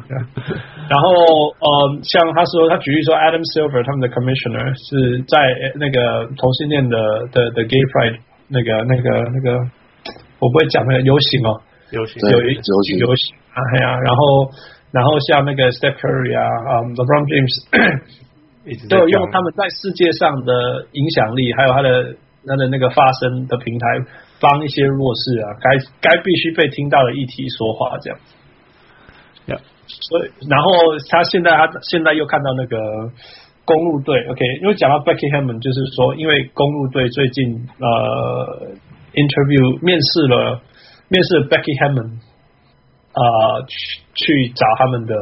[0.89, 1.11] 然后
[1.59, 5.39] 呃，像他说，他举例说，Adam Silver 他们的 Commissioner 是在
[5.77, 6.97] 那个同性恋的
[7.33, 9.59] 的的 Gay Pride 那个那个那个，
[10.39, 12.21] 我不会讲那个游行哦，游行。
[12.31, 12.99] 有一游行。
[12.99, 13.35] 游行。
[13.55, 14.51] 啊，哎呀，然后
[14.93, 17.55] 然后像那个 Steph Curry 啊，啊 LeBron James
[18.89, 23.87] 都有用他们在世界上的影响力，还有他的他的那个发声的平台。
[24.45, 28.19] 帮一些弱势啊，该该必须被听到的议题说话，这样。
[29.49, 29.61] Yeah.
[29.87, 32.77] 所以，然后他现在他现在又看到那个
[33.65, 38.77] 公路队，OK，因为讲到 Becky Hammon，就是说，因为公路队最近呃
[39.13, 40.61] interview 面试了
[41.09, 42.21] 面试了 Becky Hammon，
[43.13, 45.15] 啊、呃，去去找他们的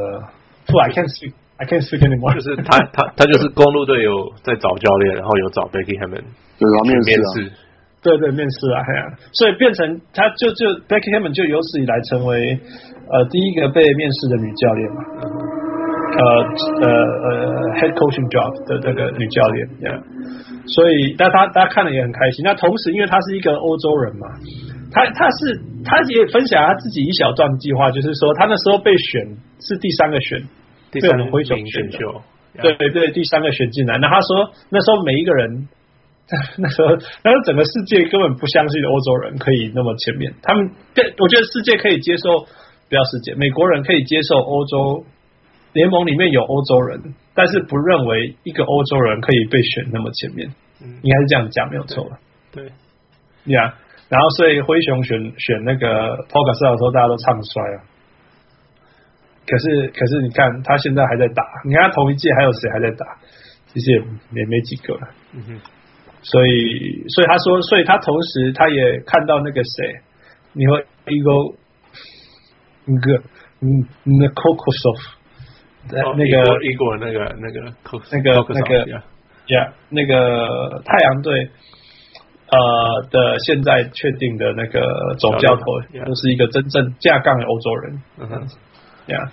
[0.66, 6.22] 不，I can't speak, I can't speak anymore，就是他他他就是公路队有在找教练，然后有找 Becky Hammon，
[6.58, 7.54] 对，然后面面试、啊。
[8.02, 12.58] 对对，面试啊，呀、啊，所以变成他就就 Becky Hammon 就有史以来成为
[13.06, 14.98] 呃第一个被面试的女教练嘛，
[16.18, 16.20] 呃
[16.82, 17.30] 呃呃
[17.78, 20.02] head coaching job 的那个女教练，yeah.
[20.66, 22.42] 所以但他大家看了也很开心。
[22.42, 24.26] 那同时因为他是一个欧洲人嘛，
[24.90, 29.22] 他他是他也分享他自己一小段计划，就是说他那时候被选
[29.62, 30.42] 是第三个选，
[30.90, 32.18] 第三个灰熊选秀，
[32.58, 33.96] 对对对，第三个选进来。
[34.02, 35.68] 那他说那时候每一个人。
[36.57, 36.88] 那时候，
[37.25, 40.33] 那时候整个世界根本不相信欧洲人可以那么前面。
[40.42, 40.71] 他们，
[41.18, 42.47] 我觉得世界可以接受，
[42.88, 45.05] 不要世界，美国人可以接受欧洲
[45.73, 50.49] 联盟里面有欧洲人，但是不认为一个欧洲人可以被选那么前面。
[50.83, 52.18] 嗯，应该是这样讲没有错吧？
[52.51, 52.64] 对，
[53.53, 53.73] 呀，yeah,
[54.09, 57.83] 然后所以灰熊选选那个 Paul Gasol 的时候，大家都唱衰了。
[59.47, 63.07] 可是，可是你看他现在还在打，你看他同一届还有谁还在打？
[63.73, 63.99] 其实也
[64.40, 65.09] 也没几个了。
[65.35, 65.61] 嗯哼。
[66.22, 70.00] 所以，所以他说，所以他同时他也看到那个谁，
[70.52, 71.30] 你和一个
[72.85, 73.22] 那个
[73.61, 74.98] 嗯，那 Kokosov，
[75.90, 77.74] 那个一个那个那个
[78.12, 78.87] 那个那个
[79.48, 81.50] 呀，那个太阳队
[82.50, 85.64] 呃的现在确定的那个总教头，
[86.04, 88.46] 都是一个真正架杠的欧洲人，嗯哼，
[89.06, 89.32] 呀。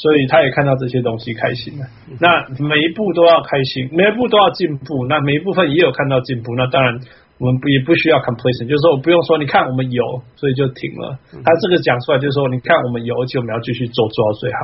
[0.00, 1.84] 所以他也看到这些东西开心了。
[2.18, 5.04] 那每一步都要开心，每一步都要进步。
[5.06, 6.54] 那每一部分也有看到进步。
[6.56, 6.98] 那当然
[7.36, 10.04] 我们不也不需要 completion，就是说我不用说，你看我们有，
[10.36, 11.18] 所以就停了。
[11.44, 14.58] 他这个讲出来就是说，你看我们有，而且我们要继续做，做到最好。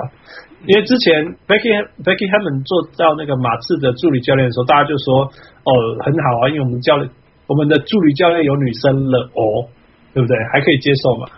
[0.64, 1.68] 因为之前 Becky
[2.01, 5.70] Becky Hammon 做到那个马刺的助理教练的时候，大家就说哦
[6.01, 7.11] 很好啊，因为我们教练
[7.46, 9.68] 我们的助理教练有女生了哦，
[10.16, 10.37] 对不对？
[10.53, 11.29] 还可以接受嘛。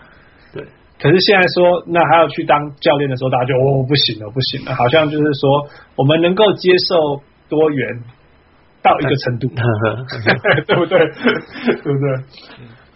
[0.99, 8.03] 可是现在说，那还要去当教练的时候，大家就哦不行了，不行了，好像就是说，我们能够接受多元
[8.83, 9.47] 到一个程度，
[10.67, 10.99] 对不对？
[10.99, 12.05] 对不对？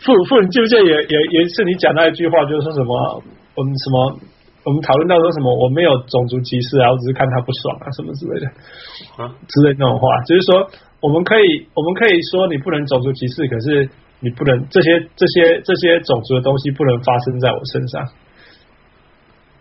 [0.04, 3.24] 傅傅，你记不记得也也也是你讲那一句话，就是说什么
[3.56, 4.20] 我们什么
[4.66, 8.48] 我们讨论到说什么我没有种族歧视啊，我只是看他不爽啊，什么之类的
[9.16, 10.68] 啊之类那种话，就是说
[11.00, 13.90] 我们可以我们可以说你不能种族歧视，可是。
[14.24, 18.02] 你不能这些这些这些种族的东西不能发生在我身上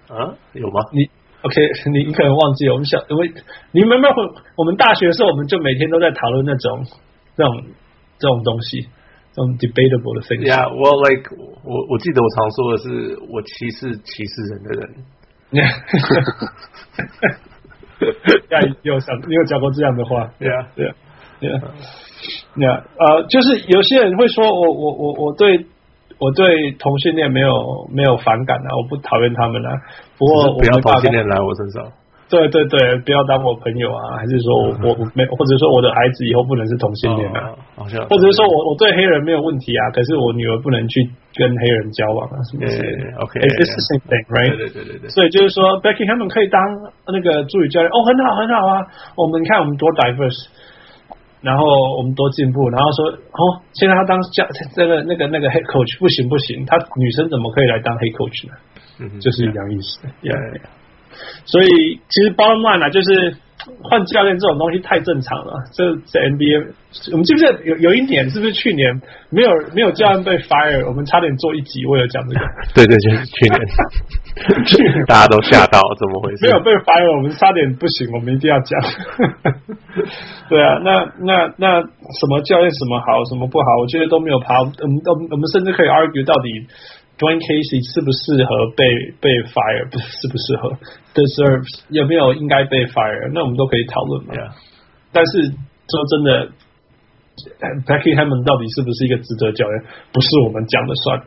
[0.09, 0.35] 啊？
[0.53, 0.81] 有吗？
[0.92, 1.11] 你
[1.42, 1.61] OK？
[1.90, 3.33] 你你可能忘记了，我们小因为
[3.72, 4.14] 你们没有
[4.57, 6.87] 我们大学的时候，我们就每天都在讨论那种
[7.37, 7.64] 那种
[8.18, 8.87] 这种东西，
[9.35, 10.46] 这种 debatable 的 things。
[10.46, 11.29] Yeah, well, like
[11.64, 15.05] 我我记得我常说的是，我歧视歧视人的人。
[18.51, 20.66] Yeah，有想你有讲过这样的话？Yeah,
[22.23, 22.43] yeah.
[22.55, 25.67] 那呃，就是有些人会说我我我我对
[26.19, 29.71] 我对同性恋没有没有反感啊，我不讨厌他们啊。
[30.19, 31.85] 不过我不要同性恋来我身上。
[32.33, 37.53] 对对对，不要当我朋友啊，还是说我我没，或者说我的孩子以后不能是同性恋啊？
[37.77, 41.05] 好像，或者是说我我对黑人没有问题啊，可是我女儿不能去
[41.35, 43.19] 跟黑人交往啊，什么之类的。
[43.21, 44.57] OK，It's the same thing，right？
[44.57, 45.11] 对对对对。
[45.11, 46.59] 所以就是说，Becky 他们可以当
[47.09, 48.81] 那个助理教练，哦，很好很好啊。
[49.15, 50.49] 我们看我们多 diverse。
[51.43, 58.55] 然后我们多进步，然后说哦，现在他当教这个那个那个 head coach 不行不行，他女生怎么可以来当 head coach 呢？
[59.01, 60.01] 嗯，就是一样意思。
[60.23, 60.61] Yeah, yeah.
[61.45, 63.37] 所以其实 bottom line 啊，就是。
[63.85, 66.73] 换教练这种东西太正常了，这在 NBA，
[67.13, 69.01] 我们记不记得有有一年，是不是去年
[69.31, 72.45] 没有没有教练被 fire，我们差点做一集为了讲这个。
[72.75, 73.61] 对对，就是，去年
[75.07, 76.47] 大家都吓到，怎么回事？
[76.47, 78.81] 没有被 fire，我们差点不行，我们一定要讲。
[80.49, 86.66] 对啊，那那那什么教练什么好，什么不好，我觉得都没有跑，我们我们我们甚至可以 argue 到底。
[87.12, 88.83] Dwane Casey 适不适合被
[89.21, 89.87] 被 fire？
[89.92, 90.75] 不是适不适合
[91.14, 93.31] ，deserves 有没有应该被 fire？
[93.33, 94.35] 那我们都可以讨论嘛。
[95.12, 96.51] 但是说真的
[97.87, 101.23] ，Becky Hammon 到底是不是一个值得教练，不是我们讲的算。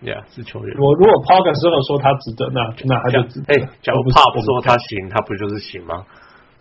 [0.00, 0.76] Yeah，是球员。
[0.78, 3.52] 我如果 Pop 跟 Solo 说他值得，那那他就值得。
[3.52, 6.04] 哎，假如 Pop 说他行，他不就是行吗？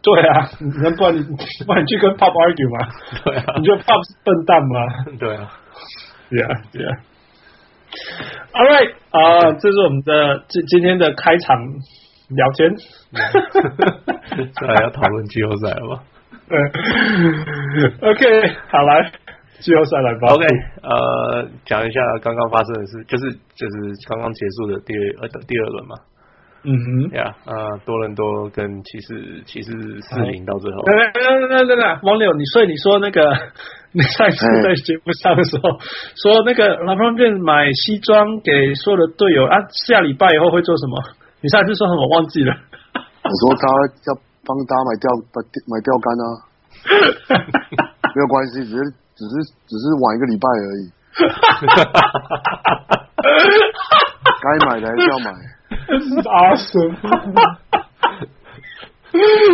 [0.01, 0.49] 对啊，
[0.81, 1.21] 那不然你
[1.65, 2.89] 不然你去跟 Pop argue 嘛？
[3.25, 4.77] 对啊，你觉得 Pop 是笨蛋吗？
[5.21, 5.53] 对啊
[6.31, 6.97] ，Yeah Yeah。
[8.53, 11.55] All right，啊、uh,，这是我们的今今天的开场
[12.29, 12.73] 聊天。
[14.59, 16.01] 再来要讨论季后赛了吗？
[16.49, 16.55] 嗯
[18.01, 19.11] ，OK，好来。
[19.59, 20.33] 季后赛来吧。
[20.33, 20.45] OK，
[20.83, 23.75] 呃，讲一下刚刚发生的事，就是就是
[24.07, 25.95] 刚刚结束的第二呃第二轮嘛。
[26.63, 30.81] 嗯哼，呀，啊，多伦多跟骑士骑士四零到最后。
[30.83, 33.23] 等等等等等等，王柳，你所以你说那个
[33.93, 35.79] 你 上次在节目上的时候
[36.15, 39.55] 说那个 LeBron James 买西装给所有的队友啊，
[39.87, 40.97] 下礼拜以后会做什么？
[41.41, 42.07] 你上次说什么？
[42.09, 42.51] 忘记了。
[42.51, 43.63] 我说他
[44.11, 45.37] 要帮大家买钓买
[45.71, 46.25] 买钓竿啊，
[48.13, 49.06] 没有关系，只是。
[49.17, 49.33] 只是
[49.65, 50.85] 只是晚一个礼拜而已，
[54.39, 55.33] 该买的还是要买。
[56.29, 56.69] 阿神，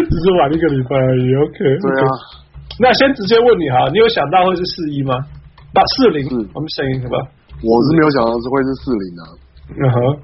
[0.10, 1.34] 只是晚一个礼拜而已。
[1.36, 2.08] OK，对啊。
[2.80, 5.16] 那先直接问你哈，你有想到会是四一吗？
[5.74, 7.18] 不四零，我们声音是吧？
[7.64, 9.24] 我是没有想到是会是四零啊。
[9.70, 10.20] 嗯哼，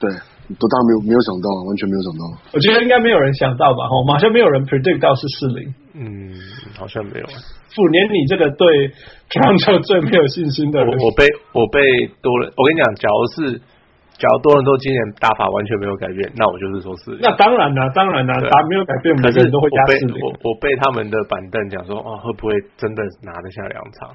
[0.00, 0.10] 对，
[0.58, 2.22] 都当然没有没有想到，完全没有想到。
[2.52, 3.88] 我觉得应该没有人想到吧？
[3.88, 5.74] 哈，好像没有人 predict 到是四零。
[5.94, 6.34] 嗯，
[6.76, 7.26] 好像没有。
[7.74, 8.66] 傅，连你这个对
[9.40, 13.58] 篮球最没有信心的人，我我被我被多人，我跟你讲，假如是
[14.14, 17.18] 假如多伦多今年打法完全没有改变，那我就是说是。
[17.20, 20.20] 那当然了，当然了，打没有改变，每个人都会加四零。
[20.22, 24.14] 我我被他们的板凳讲说，哦，会不会真的拿得下两场？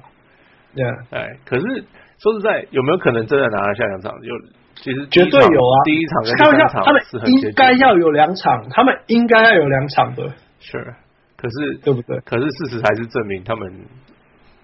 [0.74, 1.84] 对啊，哎，可是
[2.22, 4.12] 说实在，有没有可能真的拿得下两场？
[4.22, 4.34] 有，
[4.82, 5.74] 其实绝对有啊。
[5.84, 10.28] 第一场跟第三场，他们应该要有两场，他们应该要有两场的。
[10.60, 10.94] 是。
[11.36, 12.18] 可是对不对？
[12.24, 13.72] 可是事实还是证明他们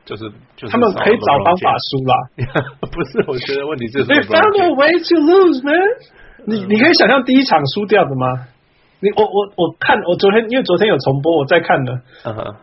[0.05, 0.24] 就是
[0.57, 2.14] 就是他们可以找方法输啦。
[2.92, 5.81] 不是，我觉得问题是 They found a way to lose, man。
[6.44, 8.46] 你你可以想象第一场输掉的吗？
[9.00, 11.92] 你我我我看我昨天因为昨天有重播，我在看呢。
[12.24, 12.55] Uh -huh.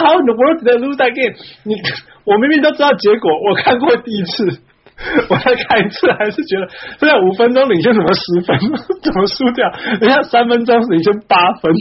[0.00, 1.36] How in the world did they lose that game？
[1.64, 1.74] 你
[2.24, 4.60] 我明明都知道结果，我看过第一次。
[5.28, 8.58] 我再看一次，还是觉得现在五分钟领先怎么十分，
[9.02, 9.68] 怎么输掉？
[10.00, 11.72] 人家三分钟领先八分，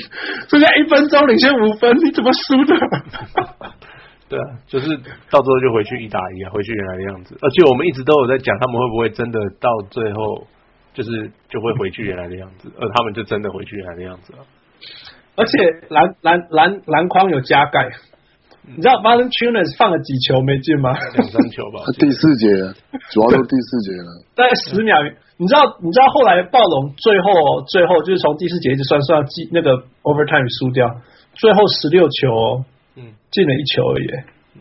[0.49, 2.75] 现在一分钟领先五分，你怎么输的？
[4.29, 4.87] 对啊，就是
[5.29, 7.37] 到最后就回去一打一啊，回去原来的样子。
[7.41, 10.47] 而且我们一直都有在讲，他们会不会真的到最后
[10.93, 12.71] 就是就会回去原来的样子？
[12.79, 14.39] 而他们就真的回去原来的样子了。
[15.35, 15.57] 而且
[15.89, 17.89] 篮篮篮篮筐有加盖。
[18.63, 20.93] 你知道 Valanciunas 放了几球没进吗？
[20.93, 21.81] 两三球吧。
[21.97, 22.47] 第四节，
[23.09, 24.09] 主要都第四节了。
[24.35, 24.95] 大概十秒。
[25.41, 25.65] 你知道？
[25.81, 29.73] 你知道后来暴龙最后最后就是从第四节一直算算到进那个
[30.05, 30.85] overtime 输掉，
[31.33, 32.61] 最后十六球，
[32.95, 34.05] 嗯，进了一球而已。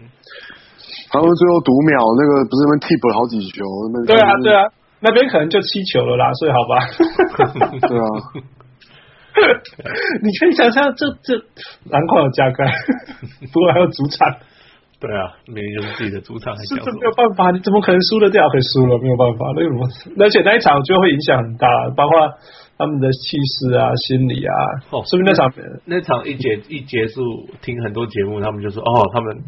[0.00, 0.08] 嗯，
[1.12, 3.60] 他们最后读秒那个不是那边 tip 了好几球，
[3.92, 4.64] 那对啊对啊，
[5.04, 6.72] 那边可能就七球了啦，所以好吧。
[7.84, 8.06] 对啊。
[10.22, 11.34] 你可以想象，这这
[11.90, 12.64] 篮筐有加盖，
[13.52, 14.36] 不过还有主场。
[15.00, 18.46] 对啊，明明就是自己的主场，是这没有办法，你怎么可能输得掉？
[18.50, 19.88] 可以输了，没有办法，那个什么？
[20.20, 22.20] 而且那一场就会影响很大，包括
[22.76, 24.52] 他们的气势啊、心理啊。
[24.90, 25.50] 哦，是不是那场
[25.86, 29.42] 那，那场一结一结束，听很多节目，他们就说：“哦，他们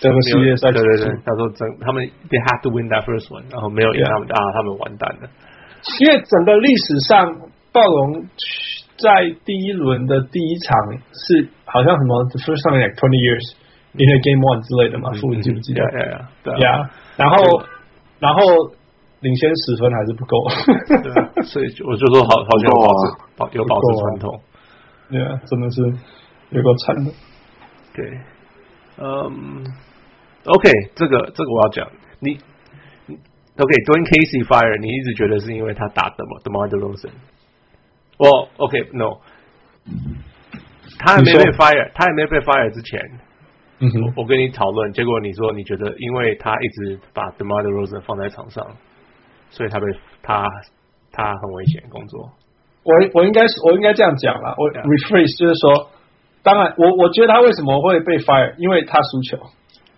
[0.00, 5.30] 整个系列赛，对对对，他说整他们 they have to win that first one，然后没有赢他们.啊，他们完蛋了。
[6.00, 7.24] 因为整个历史上
[7.72, 8.26] 暴龙。
[9.02, 10.78] 在第一轮的第一场
[11.12, 13.42] 是好像什么 the first time like twenty years
[13.94, 15.82] in a game one 之类的嘛，傅、嗯，你记不记得？
[16.44, 16.88] 对呀。
[17.16, 17.62] 然后
[18.20, 18.40] 然后
[19.20, 20.34] 领先十分还是不够，
[21.02, 23.02] 对，所以我就说好好像保持
[23.36, 24.40] 保有保持传统，
[25.10, 25.82] 对啊，真的是
[26.50, 27.12] 有够惨的。
[27.94, 28.18] 对，
[28.98, 29.62] 嗯
[30.46, 31.86] ，OK，这个这个我要讲，
[32.20, 32.38] 你
[33.58, 37.10] ，OK，Dwane Casey fire，你一直觉得是因为他打的嘛，DeMar DeRozan
[38.22, 39.18] 我、well, OK，No，
[41.00, 43.00] 他还没被 fire，他还没被 fire 之前，
[43.80, 48.64] 嗯哼，我跟你讨论，结果你说你觉得，因为他一直把 The Mother Rose 放在场上，
[49.50, 49.86] 所以他被
[50.22, 50.46] 他
[51.10, 52.30] 他很危险工作。
[52.84, 55.90] 我我应该是我应该这样讲了，我 rephrase 就是说，
[56.44, 59.36] 当然我我觉得他为什么会被 fire，因为他输球。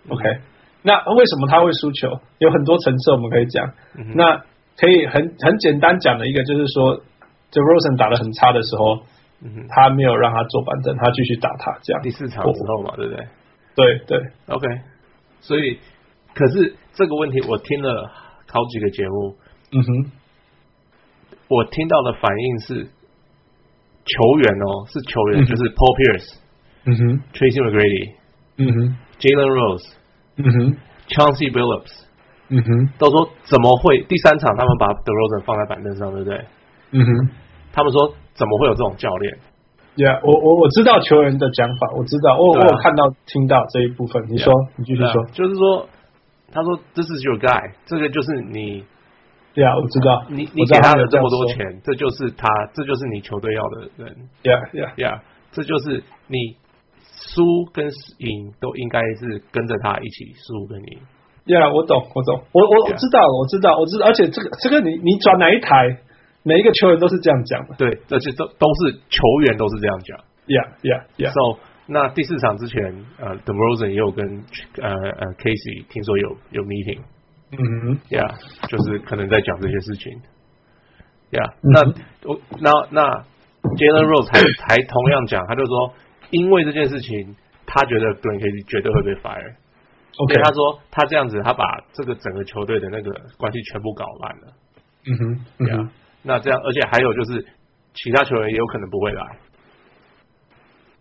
[0.09, 0.41] OK，、嗯、
[0.81, 2.09] 那为什么他会输球？
[2.39, 4.15] 有很多层次我们可以讲、嗯。
[4.15, 4.41] 那
[4.81, 7.03] 可以很很简单讲的一个就是说。
[7.55, 8.99] 就 Rosen 打的很差的时候，
[9.39, 12.01] 嗯，他没有让他坐板凳，他继续打他这样。
[12.03, 13.25] 第四场之后嘛，对不对？
[13.75, 14.67] 对对，OK。
[15.39, 15.79] 所以，
[16.33, 18.11] 可是这个问题我听了
[18.51, 19.37] 好几个节目，
[19.71, 20.11] 嗯哼，
[21.47, 26.35] 我听到的反应是球员哦，是球员，嗯、就是 Paul Pierce，
[26.83, 28.15] 嗯哼，Tracy McGrady，
[28.57, 29.93] 嗯哼，Jalen Rose，
[30.37, 30.77] 嗯哼
[31.07, 32.03] ，Chauncey Billups，
[32.49, 36.45] 嗯哼，都说怎么会第三场他们把 DeRozan 放在板凳上，对不对？
[36.91, 37.29] 嗯哼，
[37.75, 39.37] 他们说怎么会有这种教练
[39.97, 44.25] ？Yeah，我我我知道球员的讲法，我知道，我、啊、我有看到听到这一部分。
[44.29, 45.87] 你说，yeah, 你继续说，就是说，
[46.51, 48.85] 他说 This is your guy，这个就是你。
[49.55, 54.27] 对啊，我知道，你你给他了这么多钱，这就是他，这就是你球队要的人。
[54.43, 55.19] Yeah, yeah, yeah，
[55.53, 56.57] 这就是你
[57.31, 57.87] 输跟
[58.19, 60.99] 赢都应该是跟着他一起输跟赢。
[61.47, 66.03] Yeah，我懂，我懂，我我我知道，我知道，我知道，而且这个这个你你转哪一台，
[66.45, 67.75] 每一个球员都是这样讲的。
[67.75, 69.17] 对，而且都都是球
[69.47, 70.17] 员都是这样讲。
[70.45, 71.31] Yeah, yeah, yeah.
[71.33, 74.23] So 那第四场之前，呃，The Rosen 也有跟
[74.77, 77.01] 呃呃 Casey 听说有有 meeting。
[77.51, 78.29] 嗯，Yeah，
[78.69, 80.21] 就是可能在讲这些事情。
[81.31, 83.23] Yeah，、嗯、那我那那
[83.75, 85.93] Jalen Rose 还 还同样讲，他就说，
[86.29, 87.35] 因为这件事情，
[87.65, 89.55] 他觉得 Dwayne Casey 绝对会被 fire。
[90.17, 94.53] OK，他说他这样子，他把这个整个球队的那个关系全部搞烂了。
[95.07, 95.89] 嗯哼，嗯哼 yeah,
[96.25, 97.45] 那这样，而且还有就是，
[97.93, 99.21] 其他球员也有可能不会来。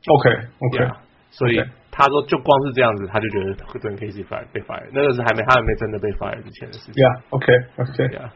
[0.07, 0.95] OK，OK，、okay, okay,
[1.31, 1.63] 所以。
[1.97, 7.47] 他说：“就光是这样子，他就觉得会跟 Casey fire 被 fire，那个是还没他还没真的被 fire 之前的事情。” Yeah OK
[7.77, 8.31] OK Yeah。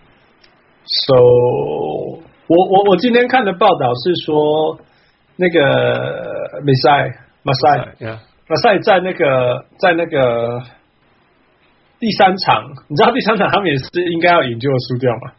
[0.85, 1.17] So
[2.47, 4.79] 我我我今天看的报道是说，
[5.35, 7.97] 那个马赛马赛
[8.47, 10.63] 马赛在那个在那个
[11.99, 15.33] 第三场，你知道第三场他们也是应该要赢，就输掉嘛？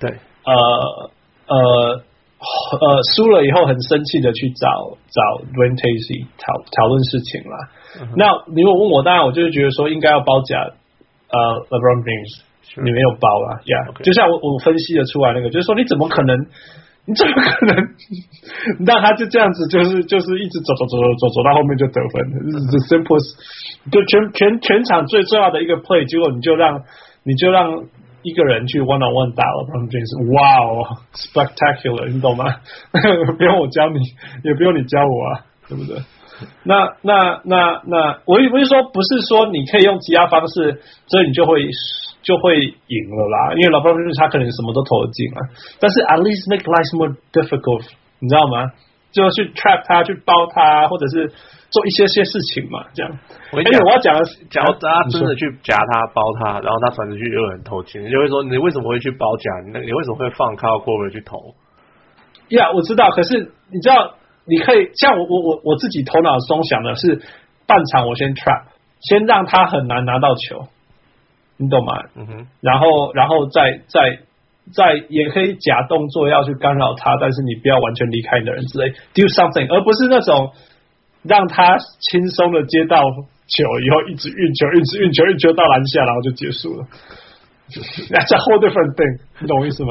[0.00, 1.10] 对，呃
[1.48, 2.02] 呃。
[2.36, 4.68] 呃，输了以后很生气的去找
[5.08, 5.20] 找
[5.56, 7.56] Dwane Casey 讨讨论事情啦。
[7.96, 8.12] Uh.
[8.14, 10.54] 那你如果问我，当然我就是觉得说应该要包夹
[11.32, 11.38] 呃
[11.72, 12.44] LeBron James，
[12.84, 13.88] 你没有包啦呀。
[13.88, 14.04] Yeah.
[14.04, 16.36] 就像我我分析的出来那个，就是说你怎么可能，
[17.08, 17.74] 你怎么可能
[18.86, 22.20] 让他就这样子，就是就是一直走走走走走走到后面就得分
[22.52, 22.68] ，uh.
[22.68, 23.32] The simplest
[23.90, 26.84] 就全全全场最重要的一个 play，结果你就让
[27.24, 27.88] 你就让。
[28.26, 32.58] 一个人去 one on one 打了 LeBron James，哇哦，spectacular，你懂吗？
[33.38, 34.00] 不用我教你，
[34.42, 35.94] 也不用你教我啊，对不对？
[36.64, 41.62] 那那那那，我也不是说，不是说你可以用其他方式，所以你就会
[42.22, 43.54] 就会赢了啦。
[43.54, 45.38] 因为 LeBron James 他可能什么都投得进啊，
[45.78, 47.86] 但是 at least make life more difficult，
[48.18, 48.72] 你知道吗？
[49.12, 51.30] 就去 trap 他，去包他，或者是。
[51.70, 53.18] 做一些些事情嘛，这样。
[53.52, 59.50] 而且我要讲的是，假如大家真的去夹他、包他，然后他传出去又有人投进，你就会说：你为什么会去包夹？
[59.66, 61.54] 你你为什么会放 Kyle Korver 去投？
[62.48, 63.10] 呀、yeah，我知道。
[63.10, 64.14] 可是你知道，
[64.46, 67.20] 你可以像我我我我自己头脑中想的是，
[67.66, 68.64] 半场我先 trap，
[69.00, 70.66] 先让他很难拿到球，
[71.56, 71.92] 你懂吗？
[72.14, 72.46] 嗯哼。
[72.60, 74.18] 然后，然后再再
[74.72, 80.52] 再也可以假动作要去干扰他，但是你不要完全离开你的人之类，do something，而不是那种。
[81.28, 83.02] 让他轻松的接到
[83.46, 86.86] 球以后，一直运球，一直运球，运球到篮下，然后就结束了。
[87.66, 89.90] That's a whole different thing，你懂我意思吗？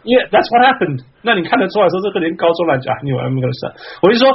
[0.00, 1.04] 因为 That's what happened。
[1.20, 3.68] 那你看得出来说，这个连高中来讲，你有 M 个事。
[4.00, 4.32] 我就说，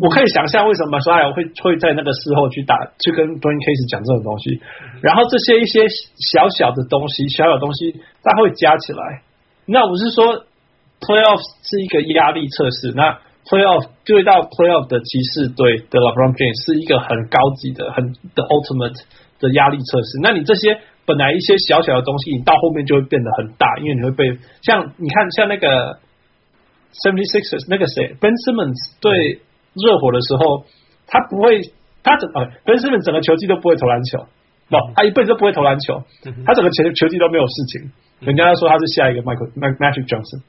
[0.00, 4.56] 我可以想象为什么 Masai 会会在那个时候去打，去跟 Dwane Casey 讲这种东西。
[5.04, 5.84] 然后这些一些
[6.16, 9.20] 小小的东西，小小东西，它会加起来。
[9.68, 10.48] 那我是说
[11.04, 12.96] ，Playoff 是一个压力测试。
[12.96, 19.00] 那 Playoff 对到 Playoff 的骑士队的 LeBron James 是一个很高级的、很的 Ultimate
[19.40, 20.20] 的压力测试。
[20.20, 20.76] 那你这些
[21.08, 25.96] 本来一些小小的东西，你到后面就会变得很大，因为你会被像你看像那个
[26.92, 29.40] Seventy Sixers 那个谁 Ben Simmons 对
[29.72, 30.68] 热火的时候，
[31.08, 31.64] 他不会
[32.04, 34.28] 他整、呃、Ben Simmons 整个球季都不会投篮球，
[34.68, 36.04] 不，他一辈子都不会投篮球，
[36.44, 37.88] 他整个球球季都没有事情。
[38.20, 40.44] 人家说他是下一个 Michael Magic Johnson，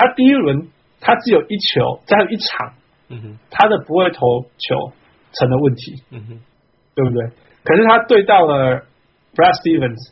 [0.00, 0.72] 他第一轮。
[1.00, 2.74] 他只有一球，再有一场，
[3.08, 4.92] 嗯哼，他的不会投球
[5.32, 6.40] 成了问题，嗯哼，
[6.94, 7.22] 对不对？
[7.64, 8.82] 可是他对到了
[9.34, 10.10] Brad Stevens，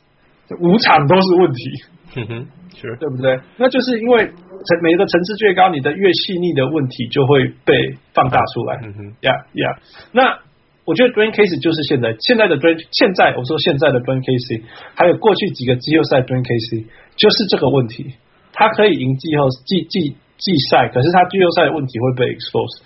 [0.61, 1.70] 五场都是问题，
[2.16, 3.41] 嗯哼，是，对不对？
[3.57, 7.74] 那就是因为层每一个层次越高，你的越细腻的问题就会被
[8.14, 9.78] 放大出来，嗯哼，呀呀。
[10.12, 10.39] 那
[10.84, 14.62] 我觉得 Dwane Casey 就是现在现在的 Dwane，现在我说现在的 Dwane Casey，
[14.95, 18.14] 还有过去几个季后赛 Dwane Casey，就是这个问题，
[18.53, 20.16] 他可以赢季后季季。
[20.39, 22.82] 季赛，可是他季后赛的问题会被 expose。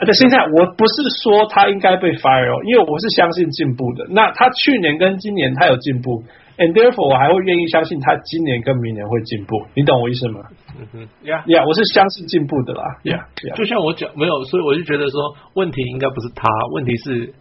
[0.00, 4.06] 而且现在我不是说他应该被 fire，因为我是相信进步的。
[4.08, 6.24] 那他去年跟今年他有进步
[6.56, 9.60] ，and therefore 我还会愿意相信他今年跟明年会进步。
[9.76, 10.40] 你懂我意思吗？
[10.80, 12.82] 嗯哼，呀呀，我是相信进步的啦。
[13.04, 17.34] 呀、yeah, yeah.，就像我讲，没有，所以我就觉得说，问题应该不是他，问题是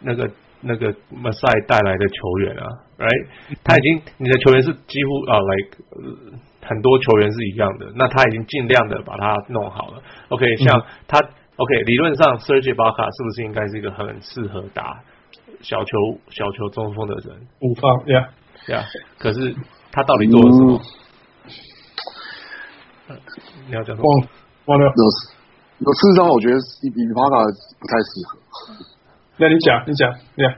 [0.00, 0.30] 那个
[0.60, 2.70] 那个 Masai 带来的球员啊
[3.02, 3.26] ，right？
[3.64, 5.74] 他已经你的球员是几乎啊、uh,，like。
[6.68, 10.02] 很多球员是一样的，那他已经尽量的把它弄好了。
[10.28, 11.18] OK，像他
[11.56, 15.00] OK，理论上 Serge Ibaka 是不是应该是一个很适合打
[15.62, 15.96] 小球
[16.28, 17.34] 小球中锋的人？
[17.60, 18.28] 五方，Yeah，
[18.68, 18.84] 呀，
[19.18, 19.54] 可是
[19.92, 20.80] 他到底做了什么？
[23.08, 23.16] 嗯、
[23.68, 24.10] 你要讲什么？
[24.10, 24.28] 忘
[24.66, 24.84] 忘了。
[24.86, 25.02] 有
[25.86, 27.36] 有事实上，我觉得伊伊巴卡
[27.78, 28.38] 不太适合。
[29.38, 30.56] 那你讲，你讲，Yeah。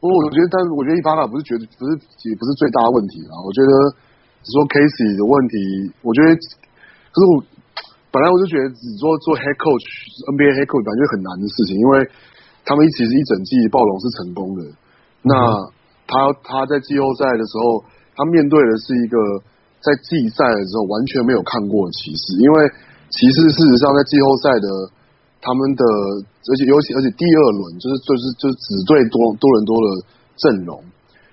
[0.00, 1.94] 不过我觉得，但是我觉得伊巴卡不是觉得不是
[2.28, 3.34] 也不是最大的问题啊。
[3.46, 3.70] 我觉得
[4.40, 5.54] 只说 Casey 的问题，
[6.00, 7.32] 我觉得可是我
[8.10, 9.86] 本来我就觉得只做做 Head Coach
[10.34, 12.08] NBA Head Coach 感觉很难的事情，因为
[12.64, 14.60] 他们一其实一整季暴龙是成功的。
[15.22, 15.34] 那
[16.08, 17.84] 他他在季后赛的时候，
[18.16, 19.16] 他面对的是一个
[19.84, 22.56] 在季赛的时候完全没有看过的骑士，因为
[23.12, 24.68] 骑士事实上在季后赛的。
[25.42, 25.82] 他们的，
[26.52, 30.04] 而且尤其而且第二轮就是就是就是只对多多伦多的
[30.36, 30.84] 阵容，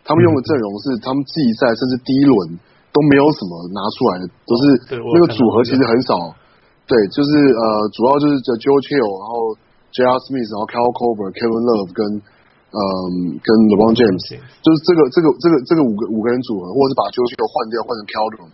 [0.08, 2.56] 他们用的阵容是他们季赛甚至第一轮
[2.98, 4.64] 都没有什么拿出来的，都是
[5.14, 6.34] 那个组合其实很少。
[6.90, 9.54] 对，就是呃，主要就是 George Hill，然后
[9.94, 10.18] J.R.
[10.26, 12.02] Smith，然后 Kyle Korver、Kevin Love 跟
[12.74, 18.50] 嗯跟 LeBron James，就是这个这个这个这个五个五个人组合，或者是把 George Hill 换掉换成 Keldon。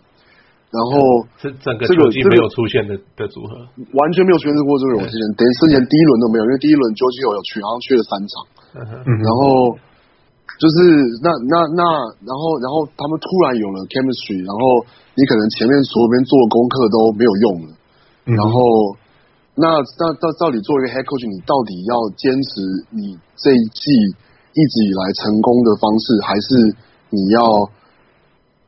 [0.74, 3.54] 然后这整个球季没有出现的的组合，
[3.94, 8.34] 完全没有出现过这个勇气人，等于之前第一轮都没有，因为第一轮 JO CHILL 有去，然后去了三场，
[9.06, 9.70] 然后
[10.58, 10.76] 就是
[11.22, 11.82] 那那那，
[12.26, 14.60] 然后然后他们突然有了 chemistry，然后
[15.14, 17.68] 你可能前面所有边做的功课都没有用了，
[18.38, 18.58] 然后
[19.54, 19.66] 那
[19.98, 22.50] 那到到底做一个 head coach，你到底要坚持
[22.94, 23.84] 你这一季
[24.54, 26.48] 一直以来成功的方式，还是
[27.10, 27.40] 你要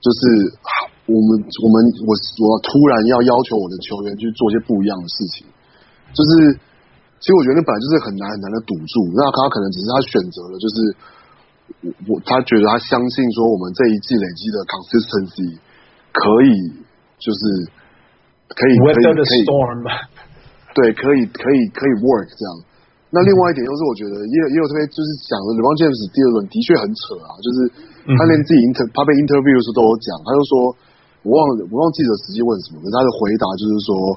[0.01, 0.55] 就是？
[1.07, 5.47] 我们我们我我突然要要求我的球员去做一些不一样的事情，
[6.11, 6.51] 就是
[7.23, 9.15] 其实我觉得那本来就是很难很难的赌注。
[9.15, 10.75] 那他可能只是他选择了，就是
[11.87, 15.55] 我我他觉得他相信说我们这一季累积的 consistency
[16.11, 16.51] 可以
[17.23, 17.41] 就是
[18.51, 19.39] 可以可以可以
[20.75, 22.51] 对可以可以可以 work 这样。
[23.15, 27.57] 那另外一点就是我觉得也有也有特别就是讲了 LeBron James 第二轮的确很扯啊，就是
[28.05, 30.75] 他连自己 inter 他被 interview 的时候都有讲，他就说。
[31.27, 34.15] 我忘了，我忘记了实际问什么，可是他的回答就是说，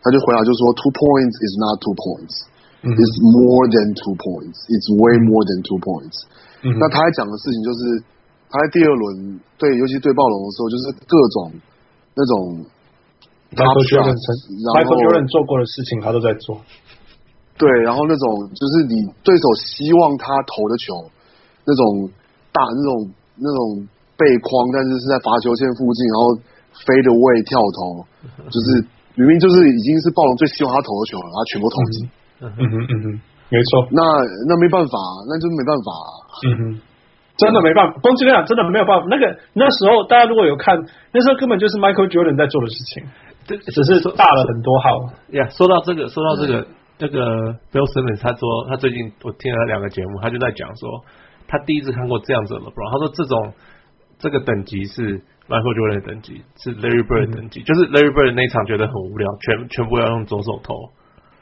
[0.00, 6.24] 他就回答就是说，two points is not two points，it's more than two points，it's way more than two points。
[6.62, 8.02] 那他还讲的事情就是，
[8.50, 11.52] 他在第二轮对，尤其对暴龙的时候，就是各种
[12.14, 12.64] 那种
[13.54, 16.60] Michael Jordan，Michael Jordan 做过的事情，他都在做。
[17.56, 21.10] 对，然后那种就是你对手希望他投的球，
[21.66, 22.10] 那种
[22.52, 23.88] 大那种那种。
[24.18, 26.34] 背框，但是是在罚球线附近，然后
[26.82, 28.02] fade away 跳投，
[28.50, 28.82] 就是
[29.14, 32.10] 明明就是已经是暴龙最希望他投的球了，他全部投进。
[32.42, 33.06] 嗯哼嗯哼，
[33.50, 33.88] 没错。
[33.90, 34.02] 那
[34.48, 35.88] 那没办法，那就没办法。
[36.44, 36.80] 嗯哼，
[37.36, 37.98] 真的没办法。
[38.00, 39.06] 攻击量真的没有办法。
[39.08, 40.78] 那个那时候大家如果有看，
[41.12, 43.04] 那时候根本就是 Michael Jordan 在做的事情，
[43.46, 44.88] 这只是大了很多号。
[45.30, 46.66] 呀，说到这个，说到这个，
[46.98, 51.04] 那个 Bill Simmons 他说，他最近我听了两个节目，他就在讲说，
[51.46, 53.54] 他第一次看过这样子的 LeBron，他说这种。
[54.20, 60.74] 这个等级是 Michael Jordan 的等级，是 Larry Bird 的等级，嗯、就是 Larry Bird 那一场觉得很无聊，全全部要用左手投，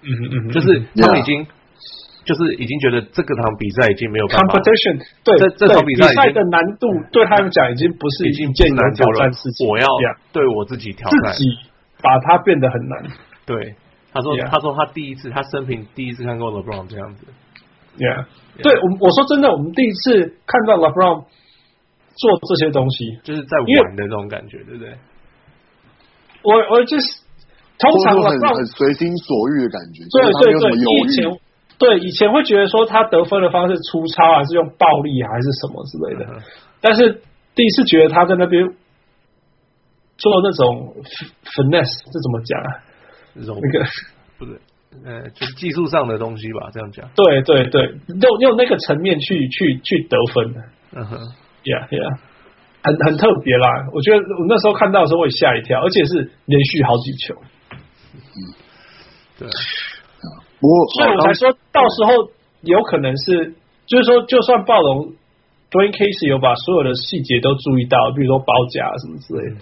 [0.02, 1.48] 嗯嗯嗯，就是他们已经，Yeah.
[2.26, 9.86] 就是已经觉得这个场比赛已经没有办法，competition，对，这这场比赛，比赛的难度对他们讲已经不是已经艰难挑战事情，我要
[10.32, 11.54] 对我自己挑战，自己
[12.02, 13.06] 把它变得很难。
[13.46, 13.76] 对，
[14.12, 14.50] 他说 Yeah.
[14.50, 17.24] 他说他第一次他生平第一次看过 LeBron 这样子
[17.96, 18.26] ，Yeah，,
[18.58, 18.62] yeah.
[18.62, 21.24] 对我我说真的，我们第一次看到 LeBron。
[22.16, 24.96] 做这些东西就是在玩的那种感觉，对不对？
[26.40, 27.04] 我我就是
[27.76, 30.72] 通常很很随心所欲的感觉，对对对。
[30.80, 31.28] 以前
[31.78, 36.32] 对以前会觉得说他得分的方式粗糙，还是用暴力，还是什么之类的。
[36.32, 36.42] 嗯、
[36.80, 37.22] 但是
[37.54, 38.66] 第一次觉得他在那边
[40.18, 40.94] 做那种
[41.44, 42.68] finesse，这怎么讲啊？
[43.34, 43.84] 这种那个
[44.38, 44.60] 不是
[45.04, 46.70] 呃，就是技术上的东西吧？
[46.72, 47.08] 这样讲。
[47.14, 50.60] 对对对，用用那个层面去去去得分的。
[50.92, 51.18] 嗯哼。
[51.66, 52.18] Yeah, yeah，
[52.84, 53.66] 很很特别啦。
[53.92, 57.34] 我觉得我那时候看到的时候也吓一跳，而且是连续好几球。
[58.14, 58.20] 嗯，
[59.40, 59.48] 对。
[60.94, 62.30] 所以我才说到时候
[62.62, 63.54] 有可能是，
[63.86, 65.12] 就是说，就算暴龙
[65.70, 69.60] Dwane Casey 有把所有的细节都注意到，比如说包夹什么之类的，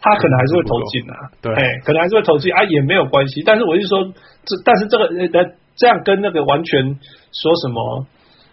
[0.00, 1.14] 他可能还是会投进啊。
[1.40, 3.42] 对，可能还是会投进啊，也没有关系。
[3.44, 4.04] 但是我是说，
[4.44, 6.82] 这但是这个呃，这样跟那个完全
[7.32, 8.06] 说什么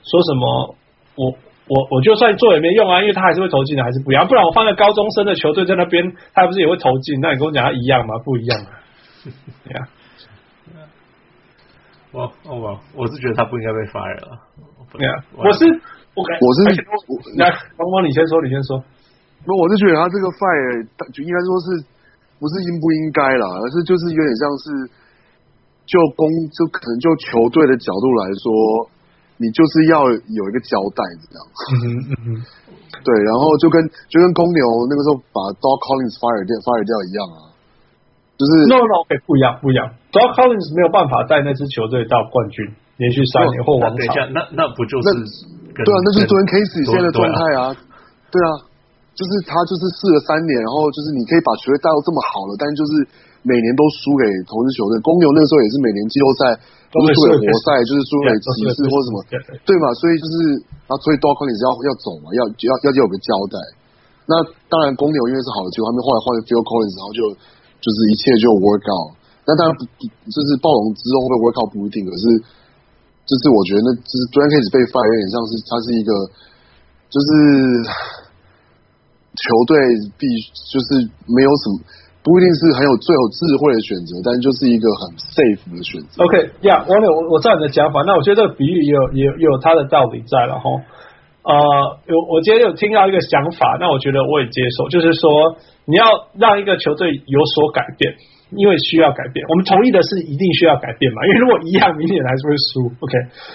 [0.03, 0.75] 说什么
[1.15, 1.33] 我。
[1.65, 4.27] 我我就算做也没用啊，因为他还是会投进的，还是不一样。
[4.27, 7.21] 不然我放在高中生的球队在那边，他不是也会投进？
[7.21, 8.15] 那你跟我讲他一样吗？
[8.25, 8.83] 不一样啊。
[9.63, 9.87] 对啊。
[12.13, 14.39] 我我我是觉得他不应该被 fire 了。
[14.93, 15.65] 对啊，我是
[16.13, 16.59] 我我是
[17.41, 18.77] 来帮帮你先说，你先说。
[19.43, 21.83] 不，我是觉得他这个 fire 就应该说是
[22.39, 24.65] 不是应不应该啦，而是就是有点像是
[25.83, 28.47] 就公就可能就球队的角度来说，
[29.41, 31.37] 你就是要有一个交代这样。
[31.43, 32.25] 嗯哼嗯，
[33.03, 37.52] 对，然后就跟就跟公牛那个时候把 Doc Collins fire 掉 fire 掉一样啊，
[38.43, 42.67] 就是 No No OK 不一样不一样，Doc Collins 没有办法带那支球队到冠军，
[42.99, 43.95] 连续三年或王朝。
[43.95, 45.07] 等一下，那那不就是
[45.71, 45.97] 对啊？
[46.03, 47.71] 那就是 Dwane Casey 现在的状态啊，
[48.27, 48.49] 对啊，
[49.15, 53.07] 就是他就是试了三年，然后就是你可以把球队带到这么好了，但就是。
[53.43, 56.55] 每年都输给同支球队，公牛那个时候也是每年季后赛
[56.87, 59.19] 都是输给活塞，就是输给骑士或什么，
[59.67, 59.91] 对嘛？
[59.99, 60.55] 所以就是
[60.87, 63.59] 啊，所以 Doc Collins 要要走嘛，要要要有个交代。
[64.31, 64.39] 那
[64.71, 67.19] 当然，公牛因为是好的球队，他们后来换了 Phil Collins，然后就
[67.83, 69.19] 就是一切就 work out。
[69.43, 72.23] 那当然不，就是暴龙之后会 work out 不一定，可是
[73.27, 76.11] 就是我觉得那就是 Dwane Casey 被 fire 有点像是他是一个，
[77.11, 77.27] 就是
[79.35, 79.75] 球队
[80.15, 80.23] 必
[80.71, 81.83] 就是没有什么。
[82.23, 86.23] 不一定是很有最有智慧的选择，但就是一个很 safe 的选择。
[86.23, 90.71] OK，呀、yeah，王柳，我我知道你的讲法，那我觉得这个比喻也有也有它的道理在了哈。
[91.43, 96.05] 呃，有我今天有听到一个想法，那我觉得我也接受，就是说你要
[96.39, 98.15] 让一个球队有所改变，
[98.51, 99.45] 因为需要改变。
[99.49, 102.87] 我们同意的是一定需要改变嘛，因为如果一样，明显还是会输。
[102.99, 103.13] OK，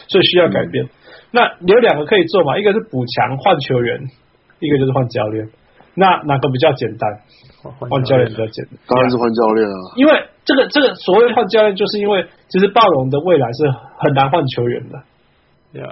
[0.08, 0.84] 所以需要改变。
[0.84, 0.88] 嗯、
[1.32, 4.00] 那有两个可以做嘛，一个是补强换球员，
[4.60, 5.48] 一个就是换教练。
[5.94, 7.10] 那哪个比较简单？
[7.90, 9.76] 换教练比较简单，当然是换教练啊。
[9.96, 10.12] 因为
[10.44, 13.68] 这个这个所谓换教练，就是因为其实暴龙的未来是
[13.98, 15.02] 很难换球员的，
[15.72, 15.90] 对啊，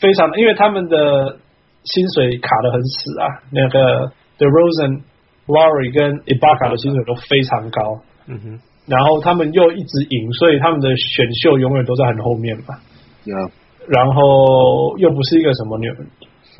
[0.00, 1.38] 非常的，因为他们的
[1.84, 3.26] 薪水卡的很死啊。
[3.52, 5.02] 那个 The Rosen、
[5.46, 12.76] Lowry 跟 Ibaka 的薪水都非常高，嗯哼，然后他们又一直赢，所以他们的选秀永远都在很后面嘛。
[13.24, 13.50] Yeah.
[13.88, 15.92] 然后又不是一个什么纽。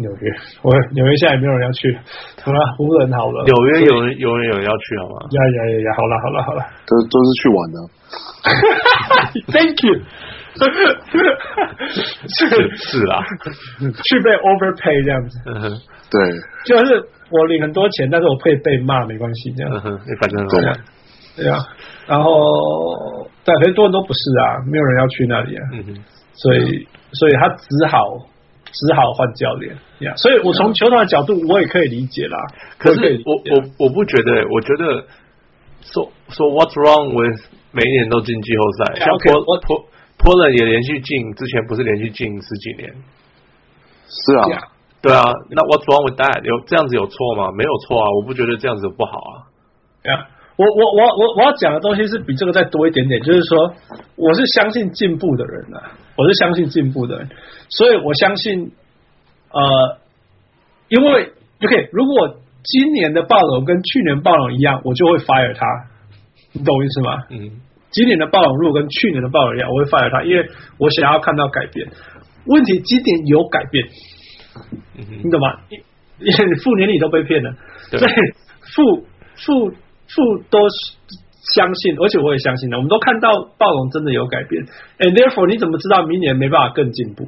[0.01, 0.31] 纽约，
[0.63, 1.93] 我纽约现在也没有人要去，
[2.41, 3.43] 好了，湖人好了。
[3.43, 5.27] 纽约有人有人有人要去好吗？
[5.27, 5.91] 呀呀呀呀！
[5.97, 7.77] 好了好了好了，都都是去玩的。
[9.51, 9.99] Thank you
[12.29, 12.49] 是。
[12.49, 13.25] 是是啦，
[14.05, 15.39] 去被 overpay 这样子。
[15.47, 15.81] 嗯哼，
[16.11, 16.21] 对。
[16.65, 19.73] 就是我领很多钱，但是我可以被骂没关系这样。
[19.73, 20.47] 嗯哼，反正。
[21.37, 21.65] 对啊，
[22.07, 25.63] 然后但很多人都不是啊，没有人要去那里啊。
[25.73, 25.95] 嗯哼，
[26.35, 28.27] 所以所以他只好。
[28.71, 32.37] 只好换教练呀，yeah, 所以我从球团的角度，我也可以理解啦。
[32.77, 35.07] 可是我我我，我不觉得，我觉得
[35.81, 37.41] 说说 What's wrong with
[37.73, 39.88] 每一年都进季后赛，像波波
[40.19, 42.93] 波人也连续进，之前不是连续进十几年？
[44.09, 44.69] 是啊
[45.01, 45.23] 对啊。
[45.51, 46.43] 那 What's wrong with that？
[46.45, 47.51] 有这样子有错吗？
[47.53, 49.35] 没有错啊，我不觉得这样子不好啊。
[50.05, 53.75] 呀我我我我我要讲的东西是比这个再多一点点，就是说
[54.17, 55.93] 我是相信进步的人啊。
[56.17, 57.29] 我是相信进步的人，
[57.69, 58.73] 所以我相信，
[59.53, 59.99] 呃，
[60.89, 65.65] 因为 OK，如果今年的暴龙跟去年暴龙一样，我就会 fire 他，
[66.51, 67.23] 你懂我意思吗？
[67.31, 67.61] 嗯，
[67.91, 71.89] 今年的暴龙如果跟去年的暴龙一样，我会 fire 他，因为我想要看到改变。
[72.47, 73.85] 问题今年有改变，
[74.97, 75.61] 嗯、你懂吗？
[76.19, 77.55] 因为负年你都被骗了，
[77.91, 78.13] 所以，
[78.75, 79.71] 负负
[80.09, 80.59] 负都。
[81.55, 82.77] 相信，而且我也相信的。
[82.77, 84.67] 我们都看到暴龙真的有改变
[84.99, 87.27] ，and therefore 你怎么知道明年没办法更进步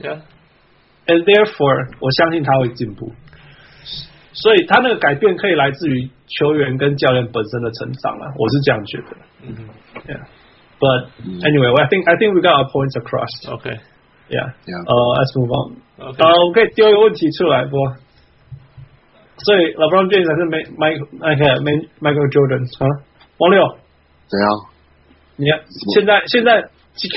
[0.00, 3.10] ？Yeah，and therefore 我相信他会进步，
[4.42, 8.32] 所以他那个改变可以来自于球员跟教练本身的成长了。
[8.38, 9.06] 我是这样觉得。
[9.42, 9.54] 嗯
[10.06, 11.08] ，Yeah，but
[11.42, 13.30] anyway，I think I think we got our points across.
[13.58, 13.80] Okay.
[14.28, 14.52] Yeah.
[14.66, 14.82] Yeah.
[14.84, 15.80] 呃，Let's move on.
[15.98, 17.76] 好，我可以丢一个问题出来不？
[19.38, 20.44] 所以 LeBron James 还是
[20.76, 23.02] Michael Michael Jordan 啊？
[23.38, 23.62] 王六，
[24.28, 24.46] 怎样？
[25.36, 25.62] 你看，
[25.94, 26.62] 现在现在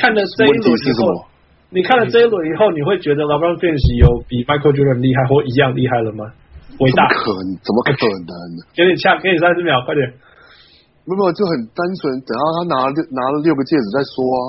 [0.02, 1.26] 看了这一轮以后，
[1.70, 6.26] 你看了这一轮以后，你会觉得 LeBron James 有比 Michael Jordan 厉害或一样厉害了吗？
[6.80, 7.08] 伟大？
[7.12, 7.58] 可能？
[7.60, 8.48] 怎么可能？
[8.74, 10.08] 给你呛，给你三十秒，快点。
[11.04, 14.42] 没有，就很单纯，等到他拿了拿了六个戒指再说啊。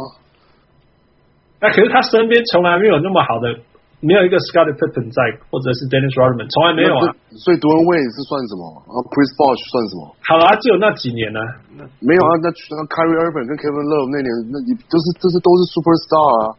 [1.61, 3.59] 那可是他身边从来没有那么好的。
[4.03, 7.15] 没有一个 Scottie Pippen 在，或者是 Dennis Rodman，从来没有啊。
[7.39, 8.83] 所以 Dwyane Wade 是算什么？
[8.83, 10.11] 然后 Chris Bosh 算什么？
[10.27, 11.87] 好了，只有那几年呢、啊。
[12.03, 16.59] 没有啊，那那 Kyrie Irving 跟 Kevin Love 那年，那你都、就是这是都是 Superstar 啊。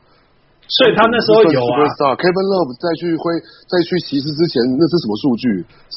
[0.74, 1.86] 所以他那时候有啊。
[2.18, 3.24] Kevin Love 再去会
[3.70, 5.46] 再去骑士之前，那是什么数据？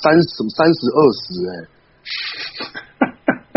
[0.04, 1.24] 三什么三十二十？
[1.48, 1.52] 哎。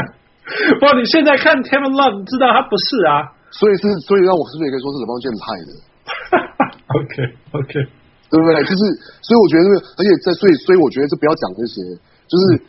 [0.79, 3.35] 不，你现在看 Kevin Love，你知道他不是啊。
[3.51, 5.71] 所以是，所以让我是不是也可以说是 LeBron James 派的？
[6.89, 7.13] OK
[7.57, 7.73] OK，
[8.29, 8.61] 对不对？
[8.65, 8.81] 就是，
[9.25, 9.65] 所以我觉得，
[9.97, 11.81] 而且在，所以，所以我觉得，就不要讲这些，
[12.29, 12.61] 就是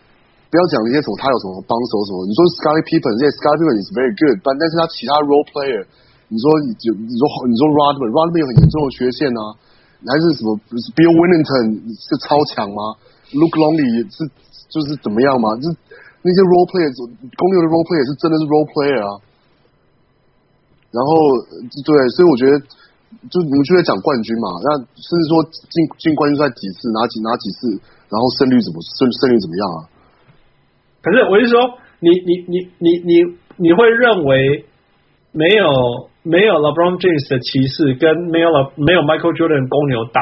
[0.49, 2.25] 不要讲那些什么他有什么帮手什么。
[2.25, 5.85] 你说 Scottie Pippen，这些 Scottie Pippen is very good，但但是他其他 role player，
[6.31, 9.43] 你说你就你说你说 Rodman，Rodman 有很严重的缺陷啊，
[10.07, 10.55] 还是什么
[10.95, 12.95] Bill Wennington 是超强吗
[13.35, 14.31] ？Luke Longley 是
[14.71, 15.59] 就是怎么样吗？
[15.59, 15.75] 就是
[16.23, 16.87] 那些 role player，
[17.35, 19.11] 公牛的 role player 是真的是 role player 啊。
[20.95, 21.11] 然后
[21.83, 22.55] 对，所以我觉得
[23.27, 27.75] 就你们就在讲冠军嘛，那甚至说进进冠军赛几次，拿几拿几次，
[28.07, 29.79] 然后胜率怎么胜胜率怎么样啊？
[31.03, 31.59] 可是我是说，
[31.99, 33.13] 你你你你你
[33.57, 34.67] 你会认为
[35.31, 40.21] 没有没有 LeBron James 的骑士跟没有了没有 Michael Jordan 公牛打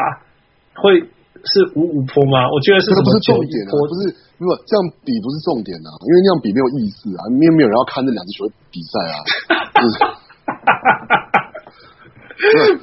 [0.81, 1.09] 会？
[1.39, 2.51] 是五五坡吗？
[2.51, 3.07] 我觉得是什么？
[3.07, 4.11] 不是重点啊，不是，
[4.43, 9.23] 如果这样比不是重点啊，因为那样比没有意思啊，因为没有人要看那两支球队比赛啊。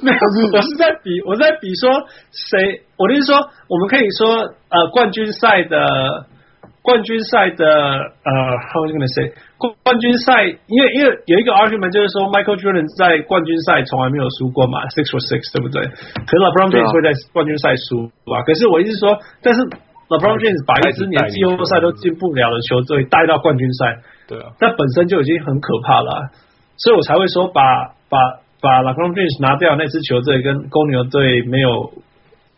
[0.00, 0.16] 没有，
[0.56, 2.80] 我是在比，我在比说谁？
[2.96, 3.36] 我的意思说，
[3.68, 5.76] 我们可以说呃，冠军赛的。
[6.86, 8.30] 冠军赛的呃
[8.70, 15.82] ，how was gonna say 冠冠军赛，因为因为有一个 argument 就是说，Michael Jordan 在冠军赛从来没有输过嘛，six for six，对不对？
[15.82, 18.46] 可是 LeBron James 会在冠军赛输，对吧？
[18.46, 19.58] 可是我意思是说，但是
[20.06, 23.98] LeBron James 把一支连季后赛都进不了的球队带到冠军赛，
[24.30, 26.30] 对啊，那本身就已经很可怕了，
[26.78, 28.14] 所以我才会说把把
[28.62, 31.90] 把 LeBron James 拿掉那支球队跟公牛队没有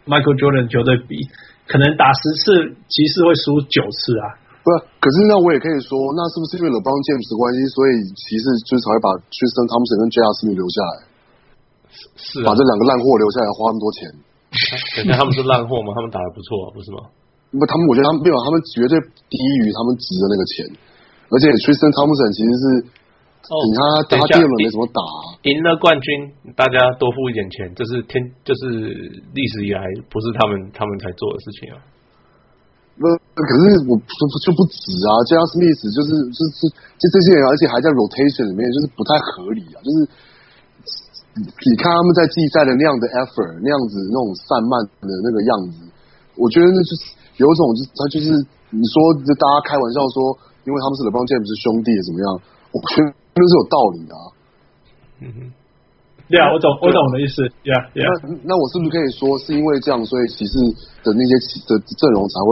[0.05, 1.17] Michael Jordan 球队比。
[1.69, 4.41] 可能打十次，骑士会输九次啊！
[4.65, 10.33] 不，可是那我也可以说，那是不是因为 LeBron James 的关系，所以骑士就是才会把 Tristan Thompson 跟 J.R.
[10.41, 10.93] Smith 留下来？
[12.17, 14.01] 是、啊，把这两个烂货留下来，花那么多钱？
[15.05, 15.93] 人家他们是烂货吗？
[15.93, 17.05] 他们打的不错、啊，不是吗？
[17.53, 18.97] 不，他们我觉得他们没有，他们绝对
[19.29, 20.65] 低于他们值的那个钱。
[21.29, 22.65] 而且 Tristan Thompson 其实是。
[23.49, 25.01] 哦，他他第二轮没怎么打，
[25.49, 28.93] 赢了冠军，大家多付一点钱，这是天，这是
[29.33, 29.81] 历史以来
[30.13, 31.81] 不是他们他们才做的事情啊。
[33.01, 35.41] 那可是我就就不止啊，J.R.
[35.55, 36.69] Smith 就是就是
[36.99, 39.79] 就这些人，而且还在 rotation 里面，就是不太合理啊。
[39.81, 39.97] 就是
[41.39, 44.73] 你看他们在季赛的那样的 effort，那样子那种散漫
[45.09, 45.89] 的那个样子，
[46.37, 48.29] 我觉得那就是有一种，就是他就是
[48.75, 50.37] 你说，就大家开玩笑说，
[50.67, 52.29] 因为他们是 LeBron James 是兄弟怎么样？
[52.77, 53.09] 我觉得。
[53.39, 54.25] 都是有道理的啊，
[55.23, 55.39] 嗯哼，
[56.29, 57.79] 对啊，我懂，我懂的意思，对啊。
[57.95, 60.59] 那那我是不是可以说，是因为这样，所以骑士
[61.03, 61.33] 的那些
[61.67, 62.49] 的阵容才会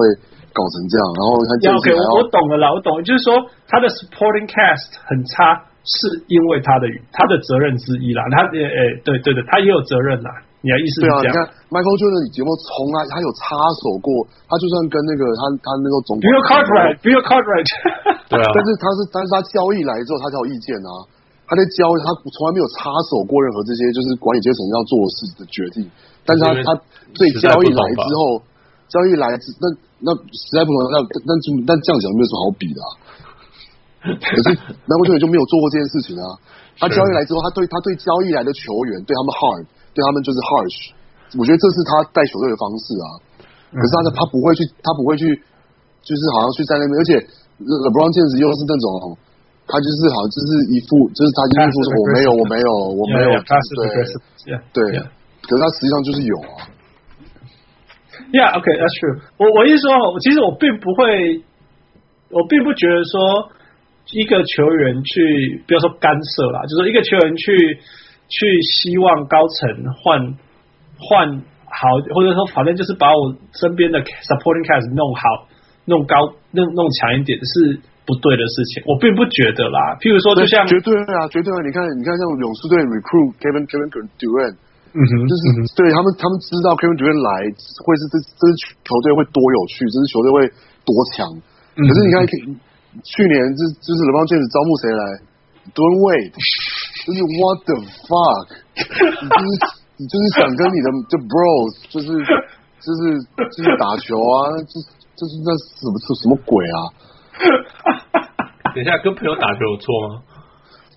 [0.54, 1.04] 搞成这样？
[1.18, 3.36] 然后他这样，OK，我我懂了啦，我懂了，就是说
[3.68, 8.24] 他的 supporting cast 很差，是因为他的他的责任之一啦。
[8.32, 10.30] 他也诶，对对对，他也有责任啦。
[10.66, 11.22] 你的意思是这样？
[11.22, 11.38] 对啊，你看
[11.70, 17.70] Michael Jordan 节目从来他有插手过，他就算跟那个他他那个总统，Bill Cartwright，Bill Cartwright，
[18.26, 20.90] 对啊，但是他是但是他交易来之后，他才有意见啊，
[21.46, 25.86] 他在交易，他从来没有插手过任何这些就是管理阶层要做的事的决定，
[26.26, 26.68] 但是他他
[27.14, 28.42] 对交易来之后，
[28.90, 29.30] 交易来
[29.62, 29.64] 那
[30.02, 31.30] 那实在不同，那那
[31.62, 32.90] 那这样讲没有什么好比的啊，
[34.18, 34.46] 可是
[34.90, 36.26] Michael Jordan 就没有做过这件事情啊，
[36.82, 39.66] 他交易来之后，他对他对交易来的球员对他们 hard。
[39.96, 40.92] 对他们就是 harsh，
[41.40, 43.24] 我觉得这是他带球队的方式啊。
[43.72, 45.24] 可是他他不会去，他不会去，
[46.04, 47.18] 就是好像去在那边，而且
[47.58, 49.16] LeBron James 又是那种，
[49.66, 53.40] 他就是好像就是一副，就是他一副说我没有，我没有，我没有，
[54.70, 55.00] 对对。
[55.48, 56.68] 可是他实际上就是有啊。
[58.36, 59.16] Yeah，OK，that's true。
[59.40, 61.42] 我我意思说，其实我并不会，
[62.30, 63.50] 我并不觉得说
[64.14, 67.50] 一个球员去，不要说干涉啦，就是一个球员去。
[68.28, 69.68] 去希望高层
[70.02, 70.34] 换
[70.98, 75.46] 换好，或者说反正就是把我身边的 supporting cast 弄好，
[75.84, 78.82] 弄高，弄弄强一点是不对的事情。
[78.86, 79.98] 我并不觉得啦。
[80.00, 81.58] 譬如说，就像绝对啊，绝对啊！
[81.66, 84.56] 你看，你看，像勇士队 recruit Kevin Kevin Durant，
[84.94, 88.50] 嗯哼，就是、嗯、对他们，他们知道 Kevin Durant 来会是这这支
[88.86, 90.36] 球队会多有趣，这支球队会
[90.86, 91.28] 多强。
[91.76, 92.24] 可是你看，
[93.04, 95.02] 去年这就是 LeBron James 招募谁来
[95.76, 96.32] ？Dwyane Wade。
[97.06, 97.78] 就是 What the
[98.10, 98.46] fuck？
[98.74, 99.54] 你就是
[99.96, 102.06] 你就是想跟你的就 bros，就是
[102.82, 103.00] 就是
[103.54, 104.74] 就是打球啊，就
[105.14, 105.48] 就是那
[105.78, 106.78] 什么什么鬼啊？
[108.74, 110.20] 等一下，跟朋友打球有错吗？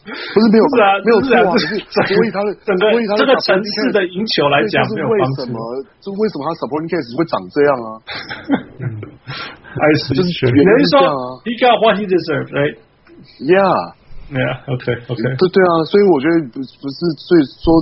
[0.09, 1.53] 不是没有，是啊，没有错啊。
[1.57, 5.59] 是所以他的整个这个城市的赢球来讲，没有为什么？
[6.01, 7.87] 就为什么他 supporting case 会长这样啊？
[9.69, 10.97] 还 是就是等于说
[11.45, 12.49] ，He got what he deserved,
[14.29, 14.61] Yeah.
[14.65, 17.29] Yeah，OK，OK，对对啊，所以我觉得不不是最
[17.65, 17.81] 说，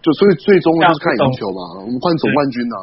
[0.00, 2.76] 就所以最终就是看赢球嘛，我们换总冠军啊。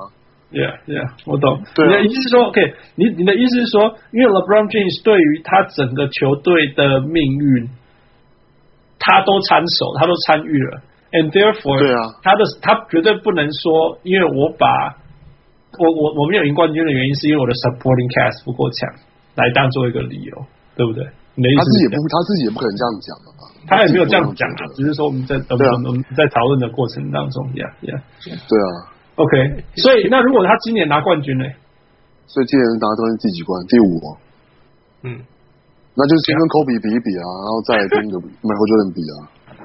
[0.54, 1.66] Yeah，Yeah，我懂。
[1.74, 2.62] 对你的意思是说，OK，
[2.94, 7.70] 你你的意思是说，因为 LeBron James 对于他整个球队的命运，
[9.00, 10.82] 他都参手，他都参与了
[11.18, 14.70] ，and therefore，对啊，他的他绝对不能说，因为我把
[15.82, 18.88] 我我我没有赢冠军的原因，是因为我的 supporting cast 不够强，
[19.34, 20.46] 来当做一个理由，
[20.78, 21.10] 对不对？
[21.34, 23.42] 他自己也不，他自己也不可能这样讲的嘛。
[23.66, 28.68] 他也没有这样讲啊，只是说我们在我们、啊、我们在讨论的过程当中，呀呀，对啊。
[29.16, 31.46] OK，所以那如果他今年拿冠军呢？
[32.28, 33.62] 所以今年拿冠军第几冠？
[33.66, 34.02] 第五。
[35.04, 35.22] 嗯，
[35.96, 38.04] 那就是先跟科比比一比啊，然后再跟
[38.42, 39.14] Michael Jordan 比啊。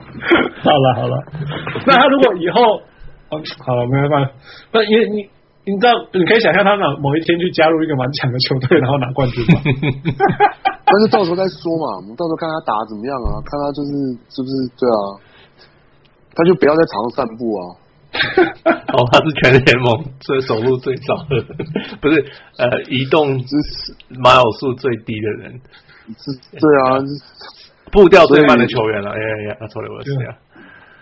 [0.62, 1.16] 好了好了，
[1.86, 2.80] 那他如果以后，
[3.30, 4.30] 嗯，好了，没办法，
[4.72, 5.28] 那因为你
[5.64, 9.60] 你知道，你可以想象他哪某一天去加入一个蛮强的球队，然后拿冠军吗？
[10.90, 13.90] 但是到时候再说嘛，我们到时候看他打怎么样啊，看他就是
[14.32, 15.00] 是不是对啊，
[16.34, 17.62] 他就不要在场上散步啊。
[18.08, 21.44] 哦，他是全联盟最走路最早的，
[22.00, 22.24] 不是
[22.56, 23.54] 呃，移动之
[24.18, 25.60] 马偶数最低的人，
[26.16, 27.04] 是，对啊。
[27.90, 30.36] 步调最慢的球员了，哎呀呀，他错了，我是呀，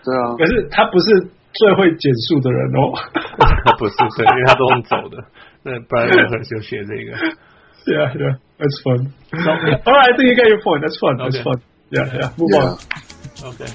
[0.03, 2.95] 对啊，可是他不是最会减速的人哦，
[3.77, 5.17] 不是，对，因为他都用走的，
[5.63, 7.11] 那不然很就学这个
[7.87, 9.13] ，Yeah, yeah, that's fun.
[9.33, 10.81] All right, I think you get your point.
[10.81, 11.17] That's fun.
[11.17, 11.61] That's fun.
[11.89, 12.33] Yeah, yeah.
[12.37, 12.77] Move on.
[13.53, 13.71] Okay.